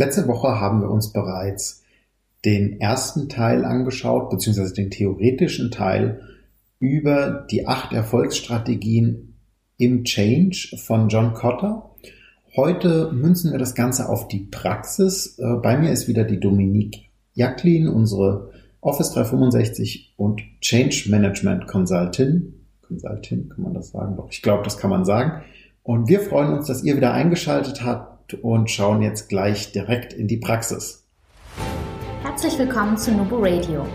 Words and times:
Letzte 0.00 0.26
Woche 0.28 0.58
haben 0.58 0.80
wir 0.80 0.90
uns 0.90 1.12
bereits 1.12 1.82
den 2.46 2.80
ersten 2.80 3.28
Teil 3.28 3.66
angeschaut, 3.66 4.30
beziehungsweise 4.30 4.72
den 4.72 4.90
theoretischen 4.90 5.70
Teil 5.70 6.22
über 6.78 7.46
die 7.50 7.68
acht 7.68 7.92
Erfolgsstrategien 7.92 9.34
im 9.76 10.04
Change 10.04 10.74
von 10.78 11.10
John 11.10 11.34
Cotter. 11.34 11.90
Heute 12.56 13.12
münzen 13.12 13.52
wir 13.52 13.58
das 13.58 13.74
Ganze 13.74 14.08
auf 14.08 14.26
die 14.26 14.48
Praxis. 14.50 15.38
Äh, 15.38 15.56
bei 15.62 15.76
mir 15.76 15.92
ist 15.92 16.08
wieder 16.08 16.24
die 16.24 16.40
Dominique 16.40 17.10
Jacklin, 17.34 17.86
unsere 17.86 18.52
Office 18.80 19.10
365 19.10 20.14
und 20.16 20.40
Change 20.62 21.10
Management 21.10 21.66
Consultant. 21.66 22.54
Consultant, 22.80 23.50
kann 23.50 23.64
man 23.64 23.74
das 23.74 23.90
sagen? 23.90 24.16
Doch, 24.16 24.30
ich 24.30 24.40
glaube, 24.40 24.64
das 24.64 24.78
kann 24.78 24.88
man 24.88 25.04
sagen. 25.04 25.42
Und 25.82 26.08
wir 26.08 26.20
freuen 26.20 26.54
uns, 26.54 26.68
dass 26.68 26.84
ihr 26.84 26.96
wieder 26.96 27.12
eingeschaltet 27.12 27.84
habt 27.84 28.10
und 28.34 28.70
schauen 28.70 29.02
jetzt 29.02 29.28
gleich 29.28 29.72
direkt 29.72 30.12
in 30.12 30.28
die 30.28 30.38
Praxis. 30.38 31.04
Herzlich 32.22 32.58
willkommen 32.58 32.96
zu 32.96 33.12
Nubo 33.12 33.38
Radio, 33.38 33.86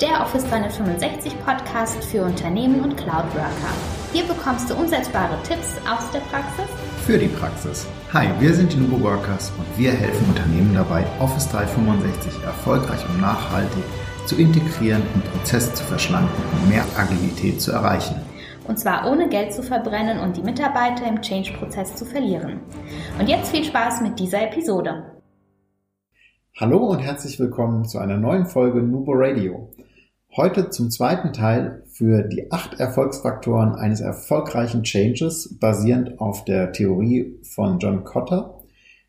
der 0.00 0.20
Office 0.20 0.44
365 0.48 1.32
Podcast 1.44 2.04
für 2.04 2.22
Unternehmen 2.22 2.80
und 2.80 2.96
Cloud 2.96 3.26
Worker. 3.34 3.74
Hier 4.12 4.24
bekommst 4.24 4.70
du 4.70 4.74
umsetzbare 4.74 5.36
Tipps 5.42 5.76
aus 5.88 6.10
der 6.12 6.20
Praxis 6.20 6.66
für 7.08 7.16
die 7.16 7.28
Praxis. 7.28 7.86
Hi, 8.12 8.28
wir 8.38 8.52
sind 8.52 8.70
die 8.70 8.76
Nubo 8.76 9.02
Workers 9.02 9.50
und 9.56 9.78
wir 9.78 9.92
helfen 9.92 10.28
Unternehmen 10.28 10.74
dabei, 10.74 11.06
Office 11.20 11.48
365 11.48 12.42
erfolgreich 12.44 13.00
und 13.08 13.18
nachhaltig 13.18 13.82
zu 14.26 14.36
integrieren 14.36 15.00
und 15.14 15.24
Prozesse 15.32 15.72
zu 15.72 15.84
verschlanken 15.84 16.44
und 16.52 16.68
mehr 16.68 16.84
Agilität 16.98 17.62
zu 17.62 17.72
erreichen. 17.72 18.16
Und 18.68 18.78
zwar 18.78 19.10
ohne 19.10 19.30
Geld 19.30 19.54
zu 19.54 19.62
verbrennen 19.62 20.20
und 20.20 20.36
die 20.36 20.42
Mitarbeiter 20.42 21.08
im 21.08 21.22
Change-Prozess 21.22 21.96
zu 21.96 22.04
verlieren. 22.04 22.60
Und 23.18 23.26
jetzt 23.26 23.50
viel 23.50 23.64
Spaß 23.64 24.02
mit 24.02 24.20
dieser 24.20 24.42
Episode. 24.42 25.22
Hallo 26.54 26.76
und 26.86 26.98
herzlich 26.98 27.40
willkommen 27.40 27.86
zu 27.86 27.98
einer 27.98 28.18
neuen 28.18 28.44
Folge 28.44 28.82
Nubo 28.82 29.12
Radio. 29.14 29.70
Heute 30.36 30.68
zum 30.68 30.90
zweiten 30.90 31.32
Teil 31.32 31.82
für 31.86 32.24
die 32.24 32.52
acht 32.52 32.78
Erfolgsfaktoren 32.78 33.74
eines 33.74 34.02
erfolgreichen 34.02 34.82
Changes 34.82 35.56
basierend 35.58 36.20
auf 36.20 36.44
der 36.44 36.70
Theorie 36.70 37.38
von 37.54 37.78
John 37.78 38.04
Cotter. 38.04 38.58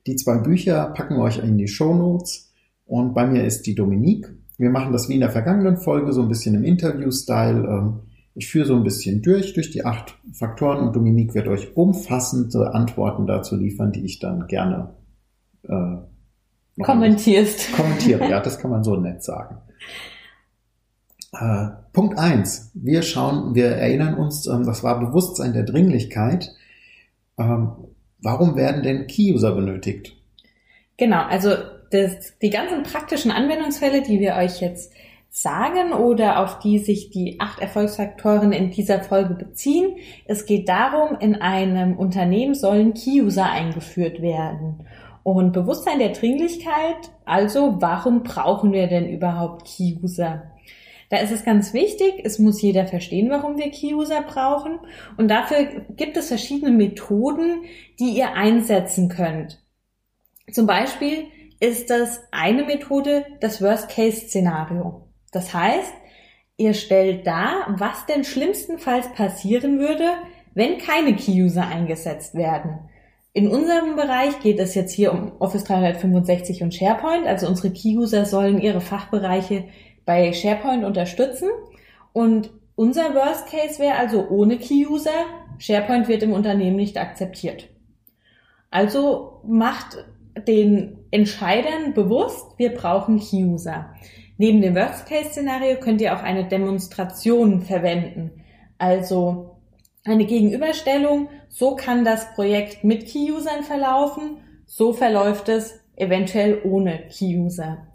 Die 0.07 0.15
zwei 0.15 0.37
Bücher 0.37 0.93
packen 0.95 1.17
wir 1.17 1.23
euch 1.23 1.43
in 1.43 1.57
die 1.57 1.67
Show 1.67 1.93
Notes 1.93 2.53
und 2.85 3.13
bei 3.13 3.27
mir 3.27 3.43
ist 3.43 3.63
die 3.67 3.75
Dominique. 3.75 4.33
Wir 4.57 4.69
machen 4.69 4.93
das 4.93 5.09
wie 5.09 5.15
in 5.15 5.19
der 5.19 5.31
vergangenen 5.31 5.75
Folge 5.75 6.13
so 6.13 6.21
ein 6.21 6.29
bisschen 6.29 6.55
im 6.55 6.63
Interview-Style. 6.63 7.99
Ich 8.35 8.47
führe 8.47 8.65
so 8.65 8.75
ein 8.75 8.83
bisschen 8.83 9.21
durch, 9.21 9.53
durch 9.53 9.71
die 9.71 9.85
acht 9.85 10.17
Faktoren 10.33 10.79
und 10.79 10.95
Dominique 10.95 11.33
wird 11.33 11.47
euch 11.47 11.75
umfassende 11.75 12.73
Antworten 12.73 13.27
dazu 13.27 13.55
liefern, 13.55 13.91
die 13.91 14.05
ich 14.05 14.19
dann 14.19 14.47
gerne 14.47 14.93
äh, 15.63 15.97
kommentierst. 16.81 17.73
Kommentiere, 17.73 18.29
ja, 18.29 18.39
das 18.43 18.59
kann 18.59 18.71
man 18.71 18.83
so 18.83 18.95
nett 18.95 19.23
sagen. 19.23 19.57
Äh, 21.33 21.67
Punkt 21.93 22.17
eins: 22.17 22.71
Wir 22.73 23.01
schauen, 23.01 23.55
wir 23.55 23.67
erinnern 23.67 24.15
uns, 24.15 24.47
ähm, 24.47 24.65
das 24.65 24.83
war 24.83 24.99
Bewusstsein 24.99 25.53
der 25.53 25.63
Dringlichkeit. 25.63 26.51
Ähm, 27.37 27.71
warum 28.21 28.55
werden 28.55 28.83
denn 28.83 29.07
Key-User 29.07 29.53
benötigt? 29.53 30.15
Genau, 30.97 31.23
also 31.23 31.55
das, 31.91 32.37
die 32.41 32.49
ganzen 32.49 32.83
praktischen 32.83 33.31
Anwendungsfälle, 33.31 34.01
die 34.01 34.19
wir 34.19 34.35
euch 34.35 34.61
jetzt 34.61 34.91
sagen 35.29 35.93
oder 35.93 36.39
auf 36.39 36.59
die 36.59 36.79
sich 36.79 37.11
die 37.11 37.39
acht 37.39 37.61
Erfolgsfaktoren 37.61 38.51
in 38.51 38.71
dieser 38.71 39.01
Folge 39.01 39.35
beziehen. 39.35 39.97
Es 40.25 40.45
geht 40.45 40.67
darum, 40.67 41.17
in 41.19 41.35
einem 41.35 41.97
Unternehmen 41.97 42.55
sollen 42.55 42.93
Key-User 42.93 43.45
eingeführt 43.49 44.21
werden. 44.21 44.87
Und 45.23 45.53
Bewusstsein 45.53 45.99
der 45.99 46.09
Dringlichkeit, 46.09 47.11
also 47.25 47.77
warum 47.79 48.23
brauchen 48.23 48.73
wir 48.73 48.87
denn 48.87 49.07
überhaupt 49.07 49.65
Key-User? 49.65 50.43
Da 51.09 51.17
ist 51.17 51.31
es 51.31 51.43
ganz 51.43 51.73
wichtig, 51.73 52.21
es 52.23 52.39
muss 52.39 52.61
jeder 52.61 52.85
verstehen, 52.85 53.29
warum 53.29 53.57
wir 53.57 53.71
Key-User 53.71 54.21
brauchen. 54.21 54.79
Und 55.17 55.29
dafür 55.29 55.65
gibt 55.95 56.17
es 56.17 56.27
verschiedene 56.27 56.71
Methoden, 56.71 57.63
die 57.99 58.11
ihr 58.11 58.33
einsetzen 58.33 59.09
könnt. 59.09 59.59
Zum 60.51 60.65
Beispiel 60.67 61.25
ist 61.59 61.89
das 61.89 62.21
eine 62.31 62.63
Methode 62.63 63.25
das 63.41 63.61
Worst-Case-Szenario. 63.61 65.08
Das 65.31 65.53
heißt, 65.53 65.93
ihr 66.57 66.73
stellt 66.73 67.25
dar, 67.25 67.75
was 67.77 68.05
denn 68.05 68.23
schlimmstenfalls 68.23 69.11
passieren 69.13 69.79
würde, 69.79 70.05
wenn 70.53 70.77
keine 70.77 71.15
Key-User 71.15 71.65
eingesetzt 71.67 72.35
werden. 72.35 72.89
In 73.33 73.47
unserem 73.47 73.95
Bereich 73.95 74.39
geht 74.41 74.59
es 74.59 74.75
jetzt 74.75 74.91
hier 74.91 75.13
um 75.13 75.33
Office 75.39 75.63
365 75.63 76.63
und 76.63 76.73
SharePoint. 76.73 77.27
Also 77.27 77.47
unsere 77.47 77.71
Key-User 77.71 78.25
sollen 78.25 78.59
ihre 78.59 78.81
Fachbereiche 78.81 79.65
bei 80.05 80.33
SharePoint 80.33 80.83
unterstützen. 80.83 81.49
Und 82.11 82.49
unser 82.75 83.13
Worst 83.13 83.47
Case 83.47 83.79
wäre 83.79 83.95
also 83.95 84.27
ohne 84.29 84.57
Key-User. 84.57 85.25
SharePoint 85.59 86.07
wird 86.07 86.23
im 86.23 86.33
Unternehmen 86.33 86.75
nicht 86.75 86.97
akzeptiert. 86.97 87.69
Also 88.71 89.41
macht 89.45 90.05
den 90.47 90.97
Entscheidern 91.11 91.93
bewusst, 91.93 92.57
wir 92.57 92.73
brauchen 92.73 93.19
Key-User. 93.19 93.93
Neben 94.41 94.61
dem 94.61 94.73
Worst-Case-Szenario 94.73 95.81
könnt 95.81 95.99
ihr 95.99 96.15
auch 96.15 96.23
eine 96.23 96.45
Demonstration 96.45 97.61
verwenden. 97.61 98.31
Also 98.77 99.57
eine 100.05 100.25
Gegenüberstellung, 100.25 101.27
so 101.49 101.75
kann 101.75 102.05
das 102.05 102.33
Projekt 102.35 102.85
mit 102.85 103.05
Key-Usern 103.05 103.63
verlaufen, 103.63 104.37
so 104.65 104.93
verläuft 104.93 105.49
es 105.49 105.81
eventuell 105.97 106.61
ohne 106.63 106.99
Key-User. 107.09 107.85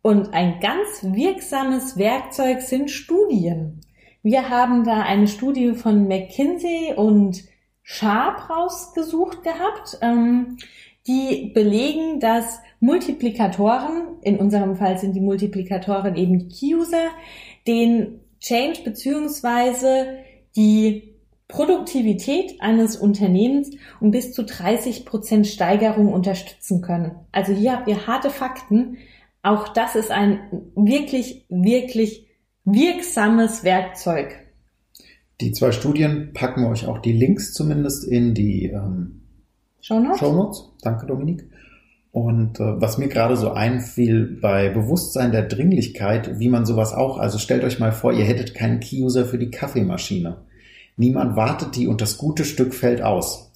Und 0.00 0.32
ein 0.32 0.60
ganz 0.60 1.02
wirksames 1.02 1.98
Werkzeug 1.98 2.60
sind 2.60 2.92
Studien. 2.92 3.80
Wir 4.22 4.50
haben 4.50 4.84
da 4.84 5.00
eine 5.00 5.26
Studie 5.26 5.72
von 5.72 6.06
McKinsey 6.06 6.94
und 6.94 7.42
Sharp 7.82 8.48
rausgesucht 8.48 9.42
gehabt, 9.42 9.98
ähm, 10.02 10.56
die 11.06 11.50
belegen, 11.54 12.20
dass 12.20 12.60
Multiplikatoren, 12.80 14.16
in 14.22 14.38
unserem 14.38 14.76
Fall 14.76 14.98
sind 14.98 15.14
die 15.14 15.20
Multiplikatoren 15.20 16.16
eben 16.16 16.38
die 16.38 16.48
Key-User, 16.48 17.08
den 17.66 18.20
Change 18.40 18.80
beziehungsweise 18.84 20.18
die 20.56 21.14
Produktivität 21.48 22.60
eines 22.60 22.96
Unternehmens 22.96 23.70
um 24.00 24.10
bis 24.10 24.32
zu 24.32 24.44
30 24.44 25.04
Prozent 25.04 25.46
Steigerung 25.46 26.12
unterstützen 26.12 26.80
können. 26.80 27.12
Also 27.32 27.52
hier 27.52 27.72
habt 27.72 27.88
ihr 27.88 28.06
harte 28.06 28.30
Fakten. 28.30 28.96
Auch 29.42 29.68
das 29.68 29.94
ist 29.94 30.10
ein 30.10 30.40
wirklich, 30.74 31.44
wirklich 31.50 32.26
wirksames 32.64 33.62
Werkzeug. 33.62 34.36
Die 35.40 35.52
zwei 35.52 35.72
Studien 35.72 36.32
packen 36.32 36.62
wir 36.62 36.70
euch 36.70 36.86
auch 36.86 36.98
die 36.98 37.12
Links 37.12 37.52
zumindest 37.52 38.04
in 38.04 38.34
die 38.34 38.66
ähm, 38.66 39.23
Shownotes. 39.84 40.18
Shownotes. 40.18 40.70
Danke, 40.80 41.04
Dominik. 41.04 41.44
Und 42.10 42.58
äh, 42.58 42.80
was 42.80 42.96
mir 42.96 43.08
gerade 43.08 43.36
so 43.36 43.50
einfiel 43.50 44.38
bei 44.40 44.70
Bewusstsein 44.70 45.30
der 45.30 45.42
Dringlichkeit, 45.42 46.38
wie 46.38 46.48
man 46.48 46.64
sowas 46.64 46.94
auch, 46.94 47.18
also 47.18 47.38
stellt 47.38 47.64
euch 47.64 47.80
mal 47.80 47.92
vor, 47.92 48.14
ihr 48.14 48.24
hättet 48.24 48.54
keinen 48.54 48.80
Key-User 48.80 49.26
für 49.26 49.36
die 49.36 49.50
Kaffeemaschine. 49.50 50.38
Niemand 50.96 51.36
wartet 51.36 51.76
die 51.76 51.86
und 51.86 52.00
das 52.00 52.16
gute 52.16 52.46
Stück 52.46 52.74
fällt 52.74 53.02
aus. 53.02 53.52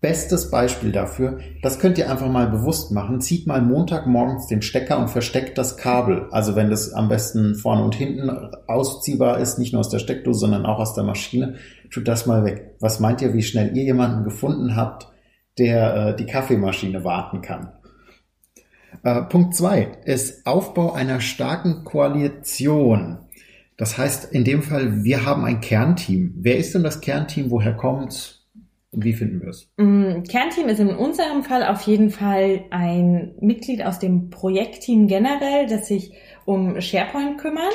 Bestes 0.00 0.50
Beispiel 0.50 0.90
dafür, 0.90 1.38
das 1.62 1.78
könnt 1.78 1.98
ihr 1.98 2.10
einfach 2.10 2.28
mal 2.28 2.48
bewusst 2.48 2.90
machen. 2.90 3.20
Zieht 3.20 3.46
mal 3.46 3.62
Montagmorgens 3.62 4.48
den 4.48 4.62
Stecker 4.62 4.98
und 4.98 5.10
versteckt 5.10 5.56
das 5.56 5.76
Kabel. 5.76 6.26
Also 6.32 6.56
wenn 6.56 6.70
das 6.70 6.92
am 6.92 7.08
besten 7.08 7.54
vorne 7.54 7.84
und 7.84 7.94
hinten 7.94 8.28
ausziehbar 8.66 9.38
ist, 9.38 9.58
nicht 9.58 9.72
nur 9.72 9.80
aus 9.80 9.90
der 9.90 10.00
Steckdose, 10.00 10.40
sondern 10.40 10.66
auch 10.66 10.80
aus 10.80 10.94
der 10.94 11.04
Maschine, 11.04 11.56
tut 11.92 12.08
das 12.08 12.26
mal 12.26 12.44
weg. 12.44 12.74
Was 12.80 12.98
meint 12.98 13.22
ihr, 13.22 13.34
wie 13.34 13.42
schnell 13.42 13.76
ihr 13.76 13.84
jemanden 13.84 14.24
gefunden 14.24 14.74
habt, 14.74 15.09
der 15.60 15.94
äh, 15.94 16.16
die 16.16 16.26
Kaffeemaschine 16.26 17.04
warten 17.04 17.42
kann? 17.42 17.72
Äh, 19.04 19.22
Punkt 19.22 19.54
zwei 19.54 19.92
ist 20.04 20.46
Aufbau 20.46 20.92
einer 20.92 21.20
starken 21.20 21.84
Koalition. 21.84 23.18
Das 23.76 23.96
heißt, 23.96 24.32
in 24.32 24.44
dem 24.44 24.62
Fall, 24.62 25.04
wir 25.04 25.24
haben 25.24 25.44
ein 25.44 25.60
Kernteam. 25.60 26.34
Wer 26.36 26.58
ist 26.58 26.74
denn 26.74 26.82
das 26.82 27.00
Kernteam? 27.00 27.50
Woher 27.50 27.74
kommt 27.74 28.40
und 28.92 29.04
wie 29.04 29.12
finden 29.12 29.40
wir 29.40 29.50
es? 29.50 29.70
Mm, 29.76 30.22
Kernteam 30.24 30.68
ist 30.68 30.80
in 30.80 30.94
unserem 30.94 31.44
Fall 31.44 31.64
auf 31.64 31.82
jeden 31.82 32.10
Fall 32.10 32.64
ein 32.70 33.34
Mitglied 33.40 33.84
aus 33.84 33.98
dem 33.98 34.30
Projektteam 34.30 35.06
generell, 35.06 35.66
das 35.68 35.86
sich 35.86 36.12
um 36.44 36.80
SharePoint 36.80 37.38
kümmert. 37.38 37.74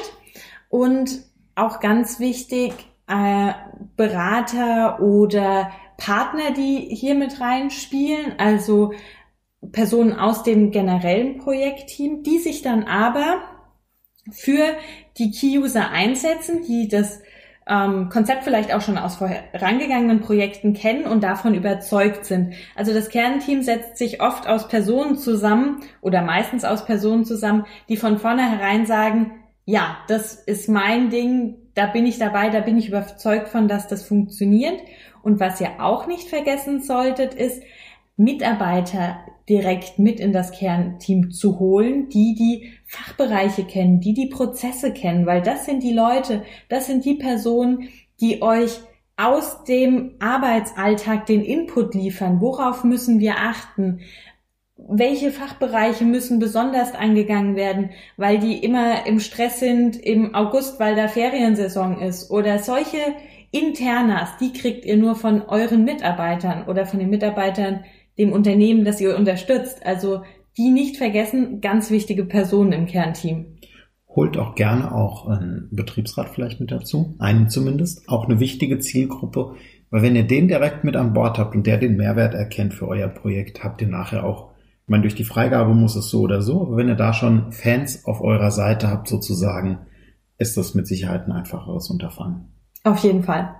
Und 0.69 1.21
auch 1.55 1.79
ganz 1.79 2.19
wichtig, 2.19 2.73
äh, 3.07 3.53
Berater 3.95 4.99
oder 5.01 5.71
Partner, 5.97 6.51
die 6.51 6.87
hier 6.95 7.15
mit 7.15 7.39
reinspielen. 7.39 8.33
Also 8.37 8.93
Personen 9.71 10.13
aus 10.13 10.43
dem 10.43 10.71
generellen 10.71 11.37
Projektteam, 11.39 12.23
die 12.23 12.39
sich 12.39 12.61
dann 12.61 12.83
aber 12.83 13.41
für 14.31 14.65
die 15.17 15.31
Key-User 15.31 15.89
einsetzen, 15.91 16.63
die 16.63 16.87
das 16.87 17.21
ähm, 17.67 18.09
Konzept 18.09 18.43
vielleicht 18.43 18.73
auch 18.73 18.81
schon 18.81 18.97
aus 18.97 19.15
vorangegangenen 19.15 20.21
Projekten 20.21 20.73
kennen 20.73 21.05
und 21.05 21.23
davon 21.23 21.55
überzeugt 21.55 22.25
sind. 22.25 22.53
Also 22.75 22.93
das 22.93 23.09
Kernteam 23.09 23.63
setzt 23.63 23.97
sich 23.97 24.21
oft 24.21 24.47
aus 24.47 24.67
Personen 24.67 25.17
zusammen 25.17 25.81
oder 26.01 26.21
meistens 26.21 26.63
aus 26.63 26.85
Personen 26.85 27.25
zusammen, 27.25 27.65
die 27.89 27.97
von 27.97 28.19
vornherein 28.19 28.85
sagen, 28.85 29.31
ja, 29.65 29.97
das 30.07 30.35
ist 30.35 30.69
mein 30.69 31.09
Ding, 31.09 31.55
da 31.73 31.87
bin 31.87 32.05
ich 32.05 32.17
dabei, 32.17 32.49
da 32.49 32.61
bin 32.61 32.77
ich 32.77 32.87
überzeugt 32.87 33.49
von, 33.49 33.67
dass 33.67 33.87
das 33.87 34.03
funktioniert. 34.07 34.79
Und 35.23 35.39
was 35.39 35.59
ihr 35.59 35.79
auch 35.79 36.07
nicht 36.07 36.29
vergessen 36.29 36.81
solltet, 36.81 37.33
ist, 37.33 37.61
Mitarbeiter 38.17 39.17
direkt 39.49 39.99
mit 39.99 40.19
in 40.19 40.31
das 40.31 40.51
Kernteam 40.51 41.31
zu 41.31 41.59
holen, 41.59 42.09
die 42.09 42.33
die 42.33 42.73
Fachbereiche 42.85 43.65
kennen, 43.65 43.99
die 43.99 44.13
die 44.13 44.27
Prozesse 44.27 44.93
kennen, 44.93 45.25
weil 45.25 45.41
das 45.41 45.65
sind 45.65 45.83
die 45.83 45.93
Leute, 45.93 46.43
das 46.69 46.87
sind 46.87 47.03
die 47.03 47.15
Personen, 47.15 47.89
die 48.21 48.41
euch 48.41 48.79
aus 49.17 49.63
dem 49.65 50.15
Arbeitsalltag 50.19 51.25
den 51.25 51.41
Input 51.41 51.93
liefern. 51.93 52.41
Worauf 52.41 52.83
müssen 52.83 53.19
wir 53.19 53.35
achten? 53.37 53.99
Welche 54.77 55.31
Fachbereiche 55.31 56.03
müssen 56.03 56.39
besonders 56.39 56.93
angegangen 56.93 57.55
werden, 57.55 57.91
weil 58.17 58.39
die 58.39 58.57
immer 58.57 59.05
im 59.07 59.19
Stress 59.19 59.59
sind 59.59 59.95
im 59.95 60.35
August, 60.35 60.79
weil 60.79 60.95
da 60.95 61.07
Feriensaison 61.07 62.01
ist 62.01 62.29
oder 62.29 62.59
solche 62.59 62.97
Internas, 63.51 64.37
die 64.39 64.51
kriegt 64.51 64.85
ihr 64.85 64.97
nur 64.97 65.15
von 65.15 65.41
euren 65.43 65.85
Mitarbeitern 65.85 66.67
oder 66.67 66.85
von 66.85 66.99
den 66.99 67.09
Mitarbeitern 67.09 67.85
dem 68.17 68.33
Unternehmen, 68.33 68.83
das 68.83 68.99
ihr 68.99 69.17
unterstützt. 69.17 69.85
Also 69.85 70.23
die 70.57 70.71
nicht 70.71 70.97
vergessen, 70.97 71.61
ganz 71.61 71.89
wichtige 71.89 72.25
Personen 72.25 72.71
im 72.71 72.85
Kernteam. 72.85 73.57
Holt 74.09 74.37
auch 74.37 74.55
gerne 74.55 74.93
auch 74.93 75.27
einen 75.27 75.69
Betriebsrat 75.71 76.29
vielleicht 76.29 76.59
mit 76.59 76.71
dazu, 76.71 77.15
einen 77.19 77.49
zumindest, 77.49 78.07
auch 78.07 78.25
eine 78.25 78.39
wichtige 78.39 78.79
Zielgruppe, 78.79 79.55
weil 79.89 80.01
wenn 80.01 80.15
ihr 80.15 80.23
den 80.23 80.47
direkt 80.47 80.83
mit 80.83 80.95
an 80.95 81.13
Bord 81.13 81.37
habt 81.37 81.55
und 81.55 81.67
der 81.67 81.77
den 81.77 81.97
Mehrwert 81.97 82.33
erkennt 82.33 82.73
für 82.73 82.87
euer 82.87 83.09
Projekt, 83.09 83.63
habt 83.63 83.81
ihr 83.81 83.87
nachher 83.87 84.25
auch, 84.25 84.54
ich 84.85 84.89
meine, 84.89 85.01
durch 85.01 85.15
die 85.15 85.23
Freigabe 85.23 85.73
muss 85.73 85.95
es 85.95 86.09
so 86.09 86.21
oder 86.21 86.43
so, 86.43 86.61
aber 86.61 86.77
wenn 86.77 86.87
ihr 86.87 86.95
da 86.95 87.11
schon 87.11 87.51
Fans 87.51 88.05
auf 88.05 88.21
eurer 88.21 88.51
Seite 88.51 88.87
habt 88.87 89.07
sozusagen, 89.07 89.79
ist 90.37 90.57
das 90.57 90.75
mit 90.75 90.85
Sicherheit 90.85 91.25
ein 91.25 91.31
einfacheres 91.31 91.89
Unterfangen. 91.89 92.49
Auf 92.83 92.99
jeden 92.99 93.23
Fall. 93.23 93.55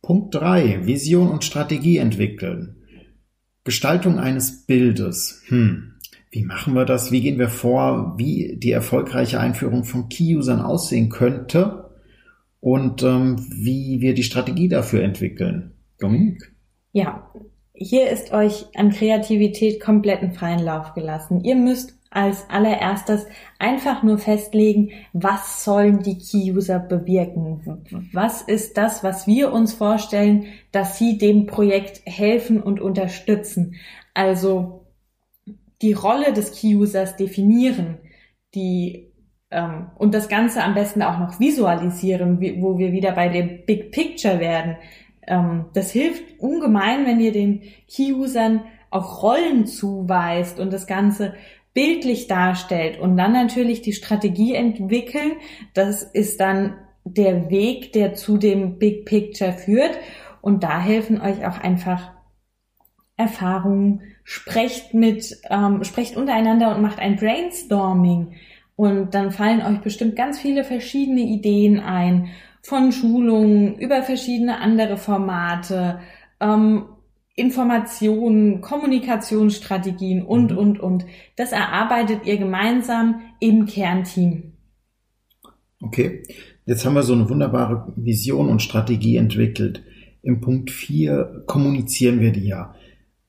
Punkt 0.00 0.32
drei: 0.32 0.86
Vision 0.86 1.28
und 1.28 1.42
Strategie 1.42 1.96
entwickeln. 1.96 2.76
Gestaltung 3.64 4.20
eines 4.20 4.64
Bildes. 4.64 5.42
Hm. 5.48 5.94
Wie 6.30 6.44
machen 6.44 6.74
wir 6.74 6.84
das? 6.84 7.10
Wie 7.10 7.20
gehen 7.20 7.40
wir 7.40 7.48
vor? 7.48 8.14
Wie 8.16 8.56
die 8.62 8.70
erfolgreiche 8.70 9.40
Einführung 9.40 9.82
von 9.82 10.08
Key-Usern 10.08 10.60
aussehen 10.60 11.08
könnte? 11.08 11.90
Und 12.60 13.02
ähm, 13.02 13.44
wie 13.50 14.00
wir 14.00 14.14
die 14.14 14.22
Strategie 14.22 14.68
dafür 14.68 15.02
entwickeln? 15.02 15.72
Dominik? 15.98 16.54
Ja, 16.92 17.28
hier 17.80 18.10
ist 18.10 18.32
euch 18.32 18.66
an 18.76 18.90
Kreativität 18.90 19.80
kompletten 19.80 20.32
freien 20.32 20.62
Lauf 20.62 20.92
gelassen. 20.92 21.42
Ihr 21.42 21.56
müsst 21.56 21.94
als 22.10 22.48
allererstes 22.50 23.26
einfach 23.58 24.02
nur 24.02 24.18
festlegen, 24.18 24.90
was 25.12 25.64
sollen 25.64 26.02
die 26.02 26.18
Key-User 26.18 26.78
bewirken? 26.78 27.88
Was 28.12 28.42
ist 28.42 28.76
das, 28.76 29.02
was 29.02 29.26
wir 29.26 29.52
uns 29.52 29.72
vorstellen, 29.72 30.46
dass 30.72 30.98
sie 30.98 31.16
dem 31.18 31.46
Projekt 31.46 32.02
helfen 32.04 32.62
und 32.62 32.80
unterstützen? 32.80 33.76
Also 34.12 34.84
die 35.80 35.94
Rolle 35.94 36.32
des 36.34 36.52
Key-Users 36.52 37.16
definieren, 37.16 37.98
die 38.54 39.10
ähm, 39.50 39.90
und 39.96 40.12
das 40.12 40.28
Ganze 40.28 40.62
am 40.62 40.74
besten 40.74 41.02
auch 41.02 41.18
noch 41.18 41.40
visualisieren, 41.40 42.40
wo 42.60 42.76
wir 42.76 42.92
wieder 42.92 43.12
bei 43.12 43.28
dem 43.28 43.64
Big 43.64 43.90
Picture 43.92 44.38
werden. 44.38 44.76
Ähm, 45.30 45.66
das 45.72 45.90
hilft 45.90 46.22
ungemein, 46.38 47.06
wenn 47.06 47.20
ihr 47.20 47.32
den 47.32 47.62
Key-Usern 47.88 48.64
auch 48.90 49.22
Rollen 49.22 49.66
zuweist 49.66 50.60
und 50.60 50.72
das 50.72 50.86
Ganze 50.86 51.34
bildlich 51.72 52.26
darstellt 52.26 52.98
und 52.98 53.16
dann 53.16 53.32
natürlich 53.32 53.80
die 53.80 53.92
Strategie 53.92 54.54
entwickeln. 54.54 55.32
Das 55.72 56.02
ist 56.02 56.40
dann 56.40 56.76
der 57.04 57.48
Weg, 57.48 57.92
der 57.92 58.14
zu 58.14 58.36
dem 58.36 58.78
Big 58.78 59.06
Picture 59.06 59.52
führt. 59.52 59.98
Und 60.42 60.64
da 60.64 60.80
helfen 60.80 61.20
euch 61.20 61.46
auch 61.46 61.60
einfach 61.60 62.10
Erfahrungen. 63.16 64.02
Sprecht 64.24 64.94
mit, 64.94 65.40
ähm, 65.48 65.84
sprecht 65.84 66.16
untereinander 66.16 66.74
und 66.74 66.82
macht 66.82 66.98
ein 66.98 67.16
Brainstorming. 67.16 68.34
Und 68.76 69.14
dann 69.14 69.30
fallen 69.30 69.62
euch 69.62 69.80
bestimmt 69.80 70.16
ganz 70.16 70.40
viele 70.40 70.64
verschiedene 70.64 71.20
Ideen 71.20 71.78
ein. 71.78 72.28
Von 72.62 72.92
Schulungen 72.92 73.78
über 73.78 74.02
verschiedene 74.02 74.60
andere 74.60 74.96
Formate. 74.96 76.00
Ähm, 76.40 76.84
Informationen, 77.34 78.60
Kommunikationsstrategien 78.60 80.22
und, 80.22 80.52
mhm. 80.52 80.58
und, 80.58 80.80
und. 80.80 81.06
Das 81.36 81.52
erarbeitet 81.52 82.26
ihr 82.26 82.36
gemeinsam 82.36 83.20
im 83.40 83.66
Kernteam. 83.66 84.52
Okay, 85.82 86.22
jetzt 86.66 86.84
haben 86.84 86.94
wir 86.94 87.02
so 87.02 87.14
eine 87.14 87.30
wunderbare 87.30 87.92
Vision 87.96 88.48
und 88.48 88.60
Strategie 88.60 89.16
entwickelt. 89.16 89.82
Im 90.22 90.42
Punkt 90.42 90.70
4 90.70 91.44
kommunizieren 91.46 92.20
wir 92.20 92.32
die 92.32 92.46
ja. 92.46 92.74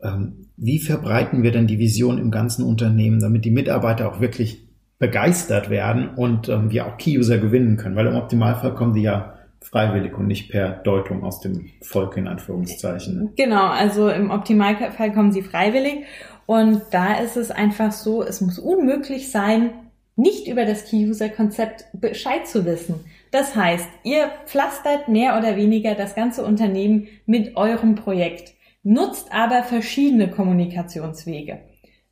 Ähm, 0.01 0.49
wie 0.57 0.79
verbreiten 0.79 1.43
wir 1.43 1.51
denn 1.51 1.67
die 1.67 1.79
Vision 1.79 2.17
im 2.17 2.31
ganzen 2.31 2.65
Unternehmen, 2.65 3.21
damit 3.21 3.45
die 3.45 3.51
Mitarbeiter 3.51 4.11
auch 4.11 4.19
wirklich 4.19 4.67
begeistert 5.01 5.71
werden 5.71 6.09
und 6.15 6.47
ähm, 6.47 6.69
wir 6.69 6.85
auch 6.85 6.97
Key-User 6.97 7.39
gewinnen 7.39 7.75
können? 7.75 7.95
Weil 7.95 8.05
im 8.05 8.15
Optimalfall 8.15 8.75
kommen 8.75 8.93
die 8.93 9.01
ja 9.01 9.33
freiwillig 9.59 10.15
und 10.15 10.27
nicht 10.27 10.51
per 10.51 10.69
Deutung 10.69 11.23
aus 11.23 11.39
dem 11.39 11.69
Volk 11.81 12.17
in 12.17 12.27
Anführungszeichen. 12.27 13.33
Genau, 13.35 13.65
also 13.65 14.09
im 14.09 14.29
Optimalfall 14.29 15.11
kommen 15.11 15.31
sie 15.31 15.41
freiwillig 15.41 16.05
und 16.45 16.81
da 16.91 17.15
ist 17.15 17.35
es 17.35 17.49
einfach 17.49 17.91
so, 17.91 18.23
es 18.23 18.41
muss 18.41 18.59
unmöglich 18.59 19.31
sein, 19.31 19.71
nicht 20.15 20.47
über 20.47 20.65
das 20.65 20.85
Key-User-Konzept 20.85 21.85
Bescheid 21.93 22.47
zu 22.47 22.65
wissen. 22.65 23.03
Das 23.31 23.55
heißt, 23.55 23.87
ihr 24.03 24.29
pflastert 24.45 25.07
mehr 25.07 25.37
oder 25.37 25.55
weniger 25.55 25.95
das 25.95 26.13
ganze 26.13 26.43
Unternehmen 26.45 27.07
mit 27.25 27.57
eurem 27.57 27.95
Projekt, 27.95 28.53
nutzt 28.83 29.31
aber 29.31 29.63
verschiedene 29.63 30.29
Kommunikationswege. 30.29 31.59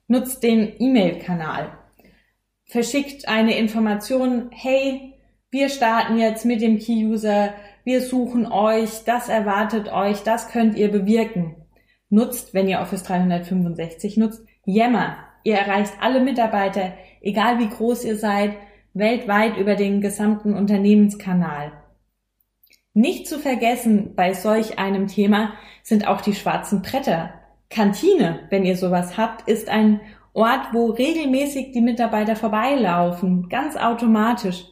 Nutzt 0.08 0.42
den 0.42 0.74
E-Mail-Kanal, 0.80 1.70
verschickt 2.70 3.28
eine 3.28 3.58
Information, 3.58 4.50
hey, 4.52 5.14
wir 5.52 5.70
starten 5.70 6.18
jetzt 6.18 6.46
mit 6.46 6.62
dem 6.62 6.78
Key-User, 6.78 7.54
wir 7.84 8.02
suchen 8.02 8.46
euch, 8.46 9.04
das 9.06 9.28
erwartet 9.28 9.92
euch, 9.92 10.22
das 10.22 10.50
könnt 10.50 10.78
ihr 10.78 10.92
bewirken. 10.92 11.56
Nutzt, 12.10 12.54
wenn 12.54 12.68
ihr 12.68 12.80
Office 12.80 13.04
365 13.04 14.18
nutzt, 14.18 14.46
Yammer. 14.66 15.18
Ihr 15.44 15.56
erreicht 15.56 15.94
alle 16.00 16.22
Mitarbeiter, 16.22 16.94
egal 17.22 17.60
wie 17.60 17.70
groß 17.70 18.06
ihr 18.06 18.18
seid, 18.18 18.54
weltweit 18.94 19.58
über 19.58 19.76
den 19.76 20.02
gesamten 20.02 20.54
Unternehmenskanal. 20.54 21.72
Nicht 22.94 23.28
zu 23.28 23.40
vergessen 23.40 24.14
bei 24.16 24.34
solch 24.34 24.78
einem 24.78 25.08
Thema 25.08 25.54
sind 25.82 26.08
auch 26.08 26.22
die 26.22 26.36
schwarzen 26.36 26.82
Bretter. 26.82 27.34
Kantine, 27.70 28.48
wenn 28.50 28.66
ihr 28.66 28.76
sowas 28.76 29.18
habt, 29.18 29.48
ist 29.48 29.70
ein 29.70 30.02
Ort, 30.40 30.70
wo 30.72 30.86
regelmäßig 30.86 31.74
die 31.74 31.82
Mitarbeiter 31.82 32.38
vorbeilaufen, 32.38 33.50
ganz 33.50 33.76
automatisch. 33.76 34.64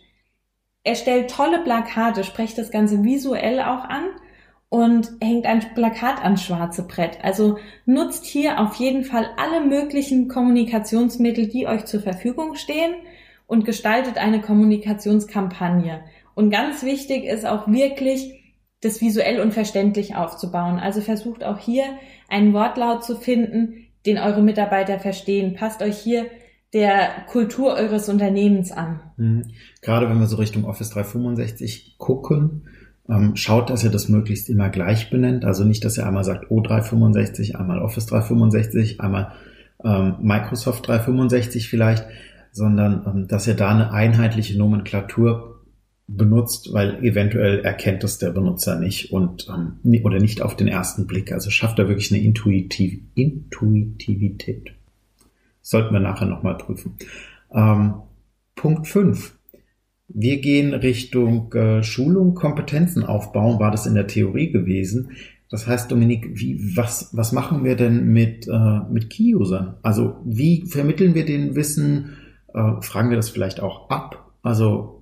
Er 0.86 0.96
stellt 0.96 1.30
tolle 1.30 1.60
Plakate, 1.60 2.24
spricht 2.24 2.58
das 2.58 2.72
Ganze 2.72 3.04
visuell 3.04 3.60
auch 3.60 3.84
an 3.84 4.06
und 4.70 5.12
hängt 5.22 5.46
ein 5.46 5.60
Plakat 5.76 6.24
ans 6.24 6.42
schwarze 6.44 6.88
Brett. 6.88 7.20
Also 7.22 7.58
nutzt 7.86 8.24
hier 8.24 8.62
auf 8.62 8.76
jeden 8.76 9.04
Fall 9.04 9.28
alle 9.36 9.60
möglichen 9.60 10.30
Kommunikationsmittel, 10.30 11.48
die 11.48 11.68
euch 11.68 11.84
zur 11.84 12.00
Verfügung 12.00 12.56
stehen 12.56 12.96
und 13.46 13.66
gestaltet 13.66 14.18
eine 14.18 14.40
Kommunikationskampagne. 14.40 16.00
Und 16.34 16.50
ganz 16.50 16.84
wichtig 16.84 17.26
ist 17.26 17.46
auch 17.46 17.68
wirklich, 17.68 18.42
das 18.80 19.02
visuell 19.02 19.42
und 19.42 19.54
verständlich 19.54 20.16
aufzubauen. 20.16 20.80
Also 20.80 21.02
versucht 21.02 21.44
auch 21.44 21.60
hier 21.60 21.84
einen 22.30 22.54
Wortlaut 22.54 23.04
zu 23.04 23.18
finden, 23.18 23.87
den 24.08 24.18
eure 24.18 24.42
Mitarbeiter 24.42 25.00
verstehen. 25.00 25.54
Passt 25.54 25.82
euch 25.84 25.98
hier 25.98 26.26
der 26.74 27.10
Kultur 27.28 27.76
eures 27.76 28.10
Unternehmens 28.10 28.72
an. 28.72 29.00
Mhm. 29.18 29.44
Gerade 29.82 30.10
wenn 30.10 30.20
wir 30.20 30.28
so 30.28 30.38
Richtung 30.38 30.66
Office 30.66 30.90
365 30.90 31.96
gucken, 31.98 32.68
ähm, 33.10 33.36
schaut, 33.36 33.70
dass 33.70 33.84
ihr 33.84 33.90
das 33.90 34.10
möglichst 34.10 34.50
immer 34.50 34.70
gleich 34.70 35.10
benennt. 35.10 35.46
Also 35.46 35.64
nicht, 35.64 35.86
dass 35.86 35.98
ihr 35.98 36.06
einmal 36.06 36.24
sagt 36.24 36.52
O365, 36.52 37.56
einmal 37.56 37.80
Office 37.80 38.06
365, 38.08 39.00
einmal 39.00 39.34
ähm, 39.84 40.16
Microsoft 40.22 40.88
365 40.88 41.70
vielleicht, 41.70 42.06
sondern 42.52 43.04
ähm, 43.06 43.28
dass 43.28 43.48
ihr 43.48 43.54
da 43.54 43.70
eine 43.70 43.92
einheitliche 43.92 44.58
Nomenklatur 44.58 45.57
benutzt, 46.08 46.72
weil 46.72 47.04
eventuell 47.04 47.60
erkennt 47.60 48.04
es 48.04 48.18
der 48.18 48.32
Benutzer 48.32 48.80
nicht 48.80 49.12
und 49.12 49.48
ähm, 49.50 50.02
oder 50.04 50.20
nicht 50.20 50.42
auf 50.42 50.56
den 50.56 50.70
ersten 50.70 51.06
Blick. 51.06 51.32
Also 51.34 51.50
schafft 51.50 51.80
er 51.80 51.90
wirklich 51.90 52.12
eine 52.12 52.24
Intuitiv 52.24 53.02
Wir 60.08 60.40
gehen 60.40 60.74
Richtung 60.74 61.52
äh, 61.54 61.84
Schulung, 61.84 62.34
Kompetenzen 62.34 63.04
aufbauen, 63.04 63.60
war 63.60 63.72
das 63.72 63.86
in 63.86 63.96
der 63.96 64.08
Theorie 64.08 64.52
gewesen. 64.52 65.12
Das 65.50 65.68
heißt, 65.68 65.92
Dominik, 65.92 66.30
wie, 66.34 66.78
was, 66.78 67.10
was 67.12 67.34
machen 67.34 67.66
wir 67.66 67.76
denn 67.76 68.08
mit, 68.14 68.48
äh, 68.48 68.80
mit 68.90 69.10
Key-Usern? 69.10 69.76
Also 69.82 70.16
wie 70.24 70.66
vermitteln 70.66 71.16
wir 71.16 71.26
den 71.26 71.56
Wissen? 71.56 72.18
Äh, 72.54 72.82
fragen 72.82 73.10
wir 73.10 73.18
das 73.18 73.30
vielleicht 73.30 73.60
auch 73.60 73.90
ab? 73.90 74.32
Also 74.44 74.97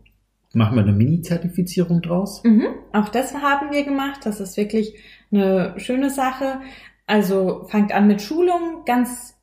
machen 0.56 0.76
wir 0.76 0.84
eine 0.84 0.94
Mini-Zertifizierung 0.94 2.02
draus? 2.02 2.44
Mhm, 2.44 2.68
auch 2.94 3.10
das 3.10 3.34
haben 3.34 3.72
wir 3.72 3.84
gemacht. 3.84 4.22
Das 4.24 4.40
ist 4.40 4.58
wirklich 4.58 4.96
eine 5.32 5.74
schöne 5.78 6.10
Sache. 6.10 6.62
Also 7.08 7.66
fangt 7.68 7.94
an 7.94 8.08
mit 8.08 8.22
Schulungen, 8.22 8.86
ganz 8.86 9.36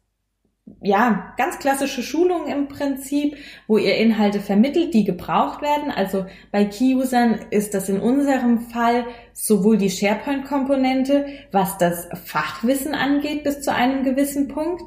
ja, 0.81 1.35
ganz 1.37 1.59
klassische 1.59 2.03
Schulungen 2.03 2.49
im 2.49 2.69
Prinzip, 2.69 3.37
wo 3.67 3.79
ihr 3.79 3.97
Inhalte 3.97 4.41
vermittelt, 4.41 4.95
die 4.95 5.05
gebraucht 5.05 5.61
werden. 5.61 5.91
Also 5.91 6.27
bei 6.51 6.65
Key-Usern 6.65 7.41
ist 7.51 7.75
das 7.75 7.89
in 7.89 8.01
unserem 8.01 8.61
Fall 8.61 9.05
sowohl 9.33 9.77
die 9.77 9.91
SharePoint-Komponente, 9.91 11.27
was 11.51 11.79
das 11.79 12.09
Fachwissen 12.25 12.95
angeht, 12.95 13.45
bis 13.45 13.61
zu 13.61 13.75
einem 13.75 14.05
gewissen 14.05 14.49
Punkt, 14.49 14.83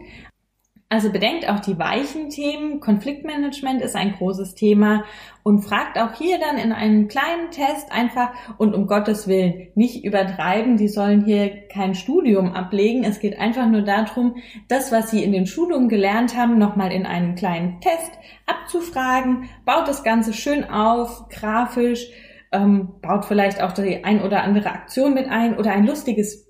also 0.87 1.11
bedenkt 1.11 1.49
auch 1.49 1.59
die 1.59 1.79
weichen 1.79 2.29
Themen. 2.29 2.79
Konfliktmanagement 2.79 3.81
ist 3.81 3.95
ein 3.95 4.13
großes 4.13 4.53
Thema 4.53 5.03
und 5.41 5.61
fragt 5.61 5.97
auch 5.97 6.13
hier 6.13 6.37
dann 6.39 6.59
in 6.59 6.71
einem 6.71 7.07
kleinen 7.07 7.49
Test 7.49 7.91
einfach 7.91 8.29
und 8.59 8.75
um 8.75 8.85
Gottes 8.85 9.27
Willen 9.27 9.69
nicht 9.73 10.05
übertreiben. 10.05 10.77
Die 10.77 10.87
sollen 10.87 11.25
hier 11.25 11.67
kein 11.69 11.95
Studium 11.95 12.53
ablegen. 12.53 13.03
Es 13.03 13.19
geht 13.19 13.39
einfach 13.39 13.67
nur 13.67 13.81
darum, 13.81 14.35
das, 14.67 14.91
was 14.91 15.09
sie 15.09 15.23
in 15.23 15.31
den 15.31 15.47
Schulungen 15.47 15.89
gelernt 15.89 16.37
haben, 16.37 16.59
nochmal 16.59 16.91
in 16.91 17.07
einem 17.07 17.33
kleinen 17.33 17.81
Test 17.81 18.11
abzufragen. 18.45 19.49
Baut 19.65 19.87
das 19.87 20.03
Ganze 20.03 20.33
schön 20.33 20.69
auf, 20.69 21.29
grafisch, 21.29 22.11
ähm, 22.51 22.93
baut 23.01 23.25
vielleicht 23.25 23.59
auch 23.59 23.71
die 23.71 24.03
ein 24.03 24.21
oder 24.21 24.43
andere 24.43 24.69
Aktion 24.69 25.15
mit 25.15 25.29
ein 25.29 25.57
oder 25.57 25.71
ein 25.71 25.87
lustiges 25.87 26.44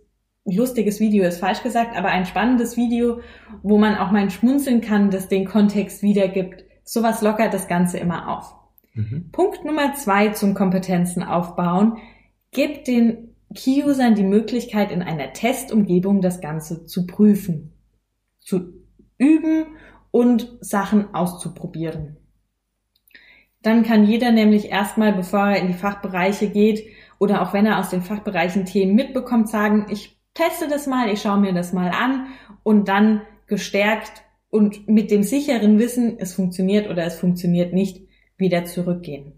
lustiges 0.45 0.99
Video 0.99 1.25
ist 1.25 1.39
falsch 1.39 1.63
gesagt, 1.63 1.97
aber 1.97 2.09
ein 2.09 2.25
spannendes 2.25 2.77
Video, 2.77 3.19
wo 3.63 3.77
man 3.77 3.97
auch 3.97 4.11
mal 4.11 4.29
schmunzeln 4.29 4.81
kann, 4.81 5.09
das 5.09 5.27
den 5.27 5.45
Kontext 5.45 6.03
wiedergibt. 6.03 6.63
Sowas 6.83 7.21
lockert 7.21 7.53
das 7.53 7.67
Ganze 7.67 7.97
immer 7.97 8.37
auf. 8.37 8.55
Mhm. 8.93 9.29
Punkt 9.31 9.65
Nummer 9.65 9.93
zwei 9.95 10.29
zum 10.29 10.53
Kompetenzen 10.53 11.23
aufbauen. 11.23 11.97
Gibt 12.51 12.87
den 12.87 13.35
Key-Usern 13.53 14.15
die 14.15 14.23
Möglichkeit, 14.23 14.91
in 14.91 15.01
einer 15.01 15.33
Testumgebung 15.33 16.21
das 16.21 16.41
Ganze 16.41 16.85
zu 16.85 17.07
prüfen, 17.07 17.73
zu 18.39 18.73
üben 19.17 19.65
und 20.11 20.57
Sachen 20.61 21.13
auszuprobieren. 21.13 22.17
Dann 23.61 23.83
kann 23.83 24.05
jeder 24.05 24.31
nämlich 24.31 24.69
erstmal, 24.69 25.13
bevor 25.13 25.47
er 25.47 25.59
in 25.59 25.67
die 25.67 25.73
Fachbereiche 25.73 26.49
geht 26.49 26.85
oder 27.17 27.41
auch 27.41 27.53
wenn 27.53 27.65
er 27.65 27.79
aus 27.79 27.89
den 27.89 28.03
Fachbereichen 28.03 28.65
Themen 28.65 28.93
mitbekommt, 28.93 29.49
sagen, 29.49 29.87
ich 29.89 30.14
teste 30.35 30.67
das 30.67 30.85
mal, 30.85 31.09
ich 31.09 31.21
schaue 31.21 31.39
mir 31.39 31.53
das 31.53 31.73
mal 31.73 31.89
an 31.89 32.27
und 32.61 32.87
dann 32.87 33.21
gestärkt 33.47 34.23
und 34.51 34.87
mit 34.87 35.09
dem 35.09 35.23
sicheren 35.23 35.79
Wissen, 35.79 36.17
es 36.19 36.35
funktioniert 36.35 36.89
oder 36.89 37.03
es 37.03 37.15
funktioniert 37.15 37.73
nicht, 37.73 38.07
wieder 38.37 38.65
zurückgehen. 38.65 39.33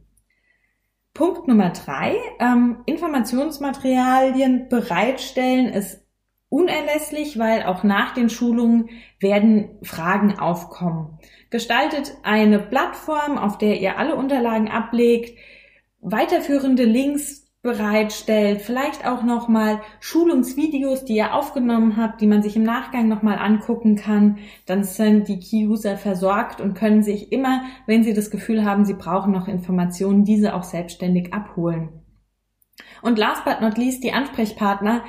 Punkt 1.13 1.47
Nummer 1.47 1.71
drei, 1.71 2.15
ähm, 2.39 2.77
Informationsmaterialien 2.85 4.69
bereitstellen 4.69 5.69
ist 5.69 6.03
unerlässlich, 6.49 7.39
weil 7.39 7.63
auch 7.63 7.83
nach 7.83 8.13
den 8.13 8.29
Schulungen 8.29 8.89
werden 9.19 9.79
Fragen 9.81 10.37
aufkommen. 10.37 11.17
Gestaltet 11.49 12.13
eine 12.23 12.59
Plattform, 12.59 13.37
auf 13.37 13.57
der 13.57 13.81
ihr 13.81 13.97
alle 13.97 14.15
Unterlagen 14.15 14.69
ablegt, 14.69 15.37
weiterführende 15.99 16.83
Links 16.83 17.46
bereitstellt, 17.67 18.61
vielleicht 18.61 19.05
auch 19.05 19.23
nochmal 19.23 19.81
Schulungsvideos, 19.99 21.03
die 21.03 21.17
ihr 21.17 21.33
aufgenommen 21.33 21.97
habt, 21.97 22.21
die 22.21 22.25
man 22.25 22.41
sich 22.41 22.55
im 22.55 22.63
Nachgang 22.63 23.09
nochmal 23.09 23.37
angucken 23.37 23.97
kann. 23.97 24.37
Dann 24.65 24.85
sind 24.85 25.27
die 25.27 25.37
Key-User 25.37 25.97
versorgt 25.97 26.61
und 26.61 26.75
können 26.75 27.03
sich 27.03 27.33
immer, 27.33 27.63
wenn 27.85 28.05
sie 28.05 28.13
das 28.13 28.31
Gefühl 28.31 28.63
haben, 28.63 28.85
sie 28.85 28.93
brauchen 28.93 29.33
noch 29.33 29.49
Informationen, 29.49 30.23
diese 30.23 30.55
auch 30.55 30.63
selbstständig 30.63 31.33
abholen. 31.33 31.89
Und 33.01 33.19
last 33.19 33.43
but 33.43 33.59
not 33.59 33.77
least, 33.77 34.01
die 34.01 34.13
Ansprechpartner 34.13 35.03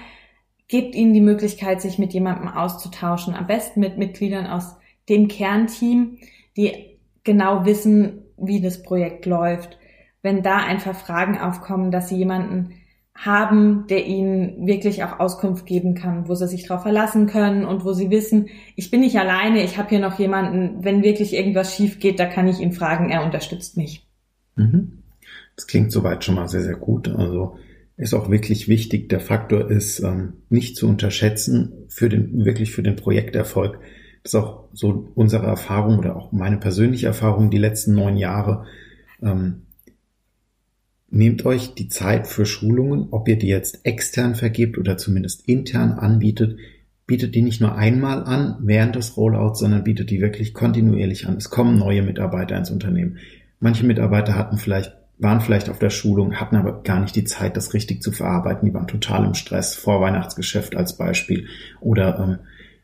gebt 0.66 0.96
ihnen 0.96 1.14
die 1.14 1.20
Möglichkeit, 1.20 1.80
sich 1.80 1.96
mit 1.96 2.12
jemandem 2.12 2.48
auszutauschen, 2.48 3.34
am 3.34 3.46
besten 3.46 3.78
mit 3.78 3.98
Mitgliedern 3.98 4.48
aus 4.48 4.76
dem 5.08 5.28
Kernteam, 5.28 6.18
die 6.56 6.98
genau 7.22 7.64
wissen, 7.64 8.24
wie 8.36 8.60
das 8.60 8.82
Projekt 8.82 9.26
läuft 9.26 9.77
wenn 10.22 10.42
da 10.42 10.58
einfach 10.58 10.94
Fragen 10.94 11.38
aufkommen, 11.38 11.90
dass 11.90 12.08
sie 12.08 12.16
jemanden 12.16 12.74
haben, 13.14 13.86
der 13.88 14.06
ihnen 14.06 14.66
wirklich 14.66 15.02
auch 15.02 15.18
Auskunft 15.18 15.66
geben 15.66 15.94
kann, 15.94 16.28
wo 16.28 16.34
sie 16.34 16.46
sich 16.46 16.66
darauf 16.66 16.82
verlassen 16.82 17.26
können 17.26 17.64
und 17.64 17.84
wo 17.84 17.92
sie 17.92 18.10
wissen, 18.10 18.48
ich 18.76 18.90
bin 18.90 19.00
nicht 19.00 19.18
alleine, 19.18 19.64
ich 19.64 19.76
habe 19.76 19.88
hier 19.88 19.98
noch 19.98 20.18
jemanden, 20.18 20.84
wenn 20.84 21.02
wirklich 21.02 21.34
irgendwas 21.34 21.74
schief 21.74 21.98
geht, 21.98 22.20
da 22.20 22.26
kann 22.26 22.46
ich 22.46 22.60
ihn 22.60 22.72
fragen, 22.72 23.10
er 23.10 23.24
unterstützt 23.24 23.76
mich. 23.76 24.06
Mhm. 24.54 25.02
Das 25.56 25.66
klingt 25.66 25.90
soweit 25.90 26.24
schon 26.24 26.36
mal 26.36 26.48
sehr, 26.48 26.62
sehr 26.62 26.76
gut. 26.76 27.08
Also 27.08 27.58
ist 27.96 28.14
auch 28.14 28.30
wirklich 28.30 28.68
wichtig. 28.68 29.08
Der 29.08 29.18
Faktor 29.18 29.68
ist 29.68 29.98
ähm, 29.98 30.34
nicht 30.48 30.76
zu 30.76 30.88
unterschätzen 30.88 31.72
für 31.88 32.08
den, 32.08 32.44
wirklich 32.44 32.70
für 32.70 32.84
den 32.84 32.94
Projekterfolg. 32.94 33.80
Das 34.22 34.34
ist 34.34 34.40
auch 34.40 34.68
so 34.72 35.08
unsere 35.16 35.46
Erfahrung 35.46 35.98
oder 35.98 36.14
auch 36.14 36.30
meine 36.30 36.58
persönliche 36.58 37.08
Erfahrung 37.08 37.50
die 37.50 37.58
letzten 37.58 37.94
neun 37.94 38.16
Jahre. 38.16 38.66
Ähm, 39.20 39.62
Nehmt 41.10 41.46
euch 41.46 41.74
die 41.74 41.88
Zeit 41.88 42.26
für 42.26 42.44
Schulungen, 42.44 43.08
ob 43.12 43.28
ihr 43.28 43.38
die 43.38 43.48
jetzt 43.48 43.86
extern 43.86 44.34
vergebt 44.34 44.76
oder 44.76 44.98
zumindest 44.98 45.48
intern 45.48 45.92
anbietet. 45.92 46.58
Bietet 47.06 47.34
die 47.34 47.40
nicht 47.40 47.62
nur 47.62 47.74
einmal 47.74 48.24
an 48.24 48.58
während 48.60 48.94
des 48.94 49.16
Rollouts, 49.16 49.60
sondern 49.60 49.84
bietet 49.84 50.10
die 50.10 50.20
wirklich 50.20 50.52
kontinuierlich 50.52 51.26
an. 51.26 51.38
Es 51.38 51.48
kommen 51.48 51.78
neue 51.78 52.02
Mitarbeiter 52.02 52.58
ins 52.58 52.70
Unternehmen. 52.70 53.16
Manche 53.58 53.86
Mitarbeiter 53.86 54.34
hatten 54.34 54.58
vielleicht, 54.58 54.94
waren 55.16 55.40
vielleicht 55.40 55.70
auf 55.70 55.78
der 55.78 55.88
Schulung, 55.88 56.34
hatten 56.34 56.56
aber 56.56 56.82
gar 56.82 57.00
nicht 57.00 57.16
die 57.16 57.24
Zeit, 57.24 57.56
das 57.56 57.72
richtig 57.72 58.02
zu 58.02 58.12
verarbeiten. 58.12 58.68
Die 58.68 58.74
waren 58.74 58.86
total 58.86 59.24
im 59.24 59.32
Stress, 59.32 59.74
vor 59.74 60.02
Weihnachtsgeschäft 60.02 60.76
als 60.76 60.98
Beispiel. 60.98 61.46
Oder 61.80 62.18
ähm, 62.18 62.38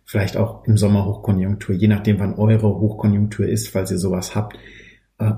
vielleicht 0.07 0.38
auch 0.38 0.64
im 0.64 0.78
Sommer 0.78 1.04
Hochkonjunktur, 1.04 1.75
je 1.75 1.88
nachdem, 1.88 2.19
wann 2.21 2.35
eure 2.35 2.69
Hochkonjunktur 2.69 3.47
ist, 3.47 3.69
falls 3.69 3.90
ihr 3.90 3.99
sowas 3.99 4.35
habt. 4.35 4.59
Äh, 5.19 5.33